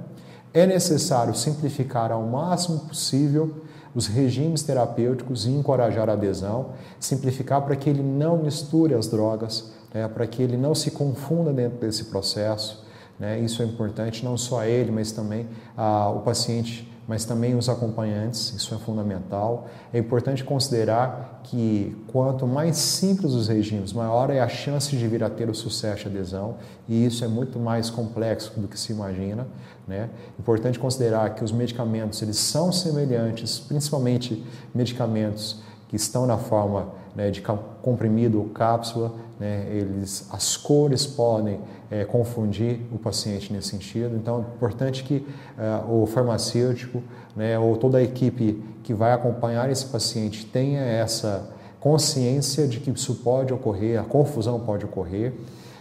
É 0.52 0.66
necessário 0.66 1.34
simplificar 1.34 2.10
ao 2.10 2.22
máximo 2.22 2.80
possível 2.80 3.62
os 3.94 4.06
regimes 4.06 4.62
terapêuticos 4.62 5.46
e 5.46 5.50
encorajar 5.50 6.10
a 6.10 6.12
adesão, 6.12 6.70
simplificar 7.00 7.62
para 7.62 7.74
que 7.74 7.88
ele 7.88 8.02
não 8.02 8.36
misture 8.36 8.94
as 8.94 9.06
drogas, 9.06 9.72
né, 9.92 10.08
para 10.08 10.26
que 10.26 10.42
ele 10.42 10.56
não 10.56 10.74
se 10.74 10.90
confunda 10.90 11.52
dentro 11.52 11.78
desse 11.78 12.04
processo. 12.04 12.84
Né? 13.18 13.38
Isso 13.40 13.62
é 13.62 13.64
importante, 13.64 14.24
não 14.24 14.36
só 14.36 14.60
a 14.60 14.68
ele, 14.68 14.90
mas 14.90 15.12
também 15.12 15.48
o 16.14 16.20
paciente, 16.20 16.92
mas 17.08 17.24
também 17.24 17.54
os 17.54 17.68
acompanhantes, 17.68 18.52
isso 18.52 18.74
é 18.74 18.78
fundamental. 18.78 19.68
É 19.92 19.98
importante 19.98 20.42
considerar 20.42 21.40
que 21.44 21.96
quanto 22.08 22.46
mais 22.46 22.76
simples 22.76 23.32
os 23.32 23.46
regimes, 23.46 23.92
maior 23.92 24.28
é 24.28 24.40
a 24.40 24.48
chance 24.48 24.94
de 24.94 25.06
vir 25.06 25.22
a 25.22 25.30
ter 25.30 25.48
o 25.48 25.54
sucesso 25.54 26.10
de 26.10 26.18
adesão, 26.18 26.56
e 26.88 27.06
isso 27.06 27.24
é 27.24 27.28
muito 27.28 27.58
mais 27.58 27.88
complexo 27.88 28.58
do 28.58 28.66
que 28.66 28.78
se 28.78 28.92
imagina. 28.92 29.46
Né? 29.86 30.10
Importante 30.38 30.78
considerar 30.78 31.34
que 31.36 31.44
os 31.44 31.52
medicamentos 31.52 32.20
eles 32.20 32.38
são 32.38 32.72
semelhantes, 32.72 33.60
principalmente 33.60 34.44
medicamentos 34.74 35.62
que 35.88 35.94
estão 35.94 36.26
na 36.26 36.36
forma 36.36 36.88
né, 37.16 37.30
de 37.30 37.40
comprimido 37.82 38.38
ou 38.38 38.50
cápsula, 38.50 39.12
né, 39.40 39.66
eles, 39.70 40.28
as 40.30 40.56
cores 40.56 41.06
podem 41.06 41.58
é, 41.90 42.04
confundir 42.04 42.80
o 42.92 42.98
paciente 42.98 43.52
nesse 43.52 43.68
sentido. 43.68 44.14
Então, 44.16 44.38
é 44.38 44.54
importante 44.54 45.02
que 45.02 45.26
uh, 45.58 46.02
o 46.02 46.06
farmacêutico 46.06 47.02
né, 47.34 47.58
ou 47.58 47.76
toda 47.76 47.98
a 47.98 48.02
equipe 48.02 48.62
que 48.82 48.92
vai 48.92 49.12
acompanhar 49.12 49.70
esse 49.70 49.86
paciente 49.86 50.44
tenha 50.44 50.80
essa 50.80 51.48
consciência 51.80 52.68
de 52.68 52.80
que 52.80 52.90
isso 52.90 53.16
pode 53.16 53.52
ocorrer, 53.52 53.98
a 53.98 54.04
confusão 54.04 54.60
pode 54.60 54.84
ocorrer, 54.84 55.32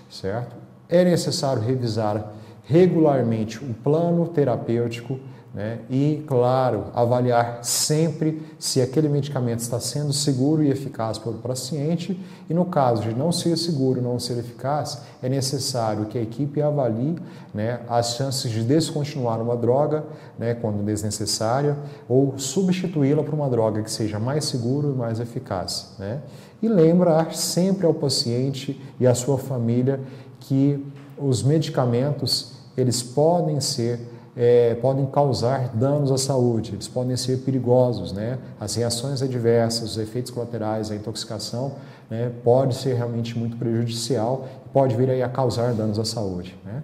certo? 0.09 0.55
É 0.87 1.03
necessário 1.03 1.61
revisar 1.61 2.31
regularmente 2.63 3.63
o 3.63 3.73
plano 3.73 4.27
terapêutico 4.27 5.19
né? 5.55 5.79
E, 5.89 6.21
claro, 6.27 6.87
avaliar 6.93 7.59
sempre 7.63 8.45
se 8.59 8.81
aquele 8.81 9.07
medicamento 9.07 9.59
está 9.59 9.79
sendo 9.79 10.11
seguro 10.11 10.61
e 10.61 10.69
eficaz 10.69 11.17
para 11.17 11.31
o 11.31 11.35
paciente. 11.35 12.19
E 12.49 12.53
no 12.53 12.65
caso 12.65 13.03
de 13.03 13.15
não 13.15 13.31
ser 13.31 13.57
seguro, 13.57 14.01
não 14.01 14.19
ser 14.19 14.37
eficaz, 14.37 15.01
é 15.23 15.29
necessário 15.29 16.07
que 16.07 16.17
a 16.17 16.21
equipe 16.21 16.61
avalie 16.61 17.15
né, 17.53 17.79
as 17.87 18.15
chances 18.17 18.51
de 18.51 18.63
descontinuar 18.63 19.41
uma 19.41 19.55
droga 19.55 20.03
né, 20.37 20.55
quando 20.55 20.83
desnecessária 20.83 21.77
ou 22.09 22.37
substituí-la 22.37 23.23
por 23.23 23.33
uma 23.33 23.49
droga 23.49 23.81
que 23.81 23.89
seja 23.89 24.19
mais 24.19 24.43
segura 24.43 24.89
e 24.89 24.91
mais 24.91 25.21
eficaz. 25.21 25.93
Né? 25.97 26.19
E 26.61 26.67
lembrar 26.67 27.33
sempre 27.33 27.85
ao 27.85 27.93
paciente 27.93 28.77
e 28.99 29.07
à 29.07 29.15
sua 29.15 29.37
família 29.37 30.01
que 30.41 30.85
os 31.17 31.41
medicamentos 31.43 32.55
eles 32.75 33.01
podem 33.01 33.61
ser 33.61 34.14
é, 34.35 34.75
podem 34.75 35.05
causar 35.05 35.69
danos 35.73 36.11
à 36.11 36.17
saúde, 36.17 36.73
eles 36.73 36.87
podem 36.87 37.15
ser 37.15 37.37
perigosos, 37.37 38.11
né? 38.11 38.37
As 38.59 38.75
reações 38.75 39.21
adversas, 39.21 39.91
os 39.91 39.97
efeitos 39.97 40.31
colaterais, 40.31 40.91
a 40.91 40.95
intoxicação, 40.95 41.73
né, 42.09 42.31
pode 42.43 42.75
ser 42.75 42.93
realmente 42.93 43.37
muito 43.37 43.57
prejudicial 43.57 44.47
e 44.65 44.69
pode 44.69 44.95
vir 44.95 45.09
aí 45.09 45.23
a 45.23 45.29
causar 45.29 45.73
danos 45.73 45.97
à 45.97 46.05
saúde, 46.05 46.55
né? 46.65 46.83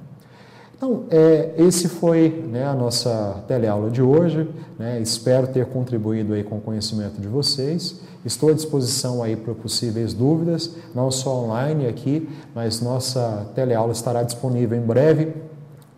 Então, 0.75 1.03
é, 1.11 1.53
esse 1.59 1.87
foi 1.87 2.43
né, 2.51 2.65
a 2.65 2.73
nossa 2.73 3.43
teleaula 3.47 3.91
de 3.91 4.01
hoje. 4.01 4.49
Né? 4.79 4.99
Espero 4.99 5.45
ter 5.45 5.67
contribuído 5.67 6.33
aí 6.33 6.43
com 6.43 6.57
o 6.57 6.59
conhecimento 6.59 7.21
de 7.21 7.27
vocês. 7.27 7.99
Estou 8.25 8.49
à 8.49 8.53
disposição 8.53 9.21
aí 9.21 9.35
para 9.35 9.53
possíveis 9.53 10.11
dúvidas, 10.11 10.71
não 10.95 11.11
só 11.11 11.43
online 11.43 11.85
aqui, 11.85 12.27
mas 12.55 12.81
nossa 12.81 13.45
teleaula 13.53 13.91
estará 13.91 14.23
disponível 14.23 14.75
em 14.75 14.81
breve 14.81 15.31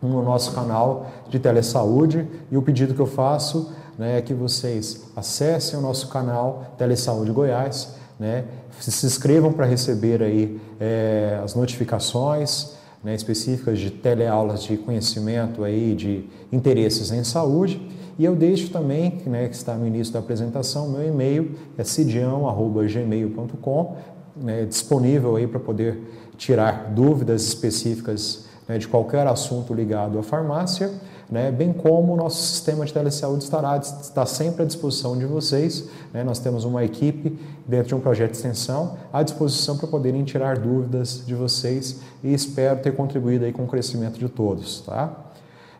no 0.07 0.21
nosso 0.21 0.51
canal 0.51 1.07
de 1.29 1.39
Telesaúde. 1.39 2.27
E 2.51 2.57
o 2.57 2.61
pedido 2.61 2.93
que 2.93 2.99
eu 2.99 3.07
faço 3.07 3.71
né, 3.97 4.19
é 4.19 4.21
que 4.21 4.33
vocês 4.33 5.05
acessem 5.15 5.79
o 5.79 5.81
nosso 5.81 6.09
canal 6.09 6.73
Telesaúde 6.77 7.31
Goiás, 7.31 7.95
né, 8.19 8.43
se 8.79 9.05
inscrevam 9.05 9.53
para 9.53 9.65
receber 9.65 10.21
aí 10.21 10.59
é, 10.79 11.39
as 11.43 11.55
notificações 11.55 12.73
né, 13.03 13.15
específicas 13.15 13.79
de 13.79 13.89
teleaulas 13.91 14.63
de 14.63 14.77
conhecimento 14.77 15.63
aí 15.63 15.95
de 15.95 16.25
interesses 16.51 17.11
em 17.11 17.23
saúde. 17.23 17.81
E 18.17 18.25
eu 18.25 18.35
deixo 18.35 18.69
também, 18.69 19.21
né, 19.25 19.47
que 19.47 19.55
está 19.55 19.75
no 19.75 19.87
início 19.87 20.13
da 20.13 20.19
apresentação, 20.19 20.89
meu 20.89 21.07
e-mail 21.07 21.55
é 21.77 21.83
cidião.gmail.com, 21.83 23.95
né, 24.35 24.65
disponível 24.65 25.35
aí 25.35 25.45
para 25.47 25.59
poder 25.59 25.99
tirar 26.37 26.91
dúvidas 26.93 27.43
específicas 27.43 28.45
né, 28.73 28.79
de 28.79 28.87
qualquer 28.87 29.27
assunto 29.27 29.71
ligado 29.71 30.17
à 30.17 30.23
farmácia, 30.23 30.91
né, 31.29 31.51
bem 31.51 31.71
como 31.71 32.13
o 32.13 32.15
nosso 32.15 32.41
sistema 32.41 32.83
de 32.85 32.91
telesaúde 32.91 33.43
estará 33.43 33.77
está 33.77 34.25
sempre 34.25 34.63
à 34.63 34.65
disposição 34.65 35.15
de 35.17 35.25
vocês. 35.25 35.87
Né, 36.11 36.23
nós 36.23 36.39
temos 36.39 36.65
uma 36.65 36.83
equipe 36.83 37.37
dentro 37.67 37.89
de 37.89 37.95
um 37.95 37.99
projeto 37.99 38.31
de 38.31 38.37
extensão 38.37 38.97
à 39.11 39.21
disposição 39.21 39.77
para 39.77 39.87
poderem 39.87 40.23
tirar 40.23 40.57
dúvidas 40.57 41.23
de 41.25 41.35
vocês 41.35 41.99
e 42.23 42.33
espero 42.33 42.79
ter 42.79 42.95
contribuído 42.95 43.45
aí 43.45 43.53
com 43.53 43.63
o 43.63 43.67
crescimento 43.67 44.17
de 44.17 44.27
todos. 44.27 44.81
Tá? 44.81 45.11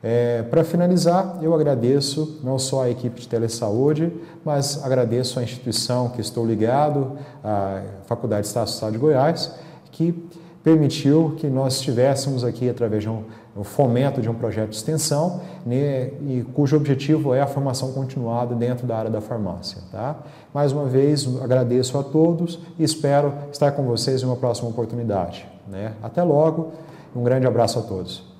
É, 0.04 0.44
para 0.44 0.64
finalizar, 0.64 1.40
eu 1.42 1.54
agradeço 1.56 2.40
não 2.44 2.60
só 2.60 2.84
a 2.84 2.90
equipe 2.90 3.22
de 3.22 3.28
telesaúde, 3.28 4.14
mas 4.46 4.84
agradeço 4.84 5.40
a 5.40 5.44
instituição 5.44 6.10
que 6.10 6.22
estou 6.22 6.46
ligado, 6.46 7.18
a 7.44 7.82
Faculdade 8.06 8.46
Estadual 8.46 8.92
de 8.92 8.98
Goiás, 9.00 9.52
que 9.92 10.30
permitiu 10.64 11.36
que 11.38 11.48
nós 11.48 11.76
estivéssemos 11.76 12.44
aqui 12.44 12.70
através 12.70 13.04
de 13.04 13.10
um, 13.10 13.24
um 13.56 13.64
fomento 13.64 14.22
de 14.22 14.30
um 14.30 14.34
projeto 14.34 14.70
de 14.70 14.78
extensão, 14.78 15.42
né, 15.66 16.12
e 16.22 16.46
cujo 16.54 16.78
objetivo 16.78 17.34
é 17.34 17.42
a 17.42 17.48
formação 17.48 17.92
continuada 17.92 18.56
dentro 18.56 18.88
da 18.88 18.98
área 18.98 19.12
da 19.12 19.20
farmácia. 19.20 19.80
Tá? 19.92 20.16
Mais 20.54 20.72
uma 20.72 20.86
vez, 20.86 21.28
agradeço 21.42 21.98
a 21.98 22.04
todos 22.04 22.60
e 22.80 22.84
espero 22.84 23.34
estar 23.52 23.72
com 23.74 23.84
vocês 23.84 24.24
em 24.24 24.26
uma 24.26 24.38
próxima 24.38 24.70
oportunidade. 24.70 25.46
Né? 25.68 25.94
Até 26.02 26.24
logo, 26.24 26.72
um 27.16 27.24
grande 27.24 27.46
abraço 27.46 27.80
a 27.80 27.82
todos. 27.82 28.33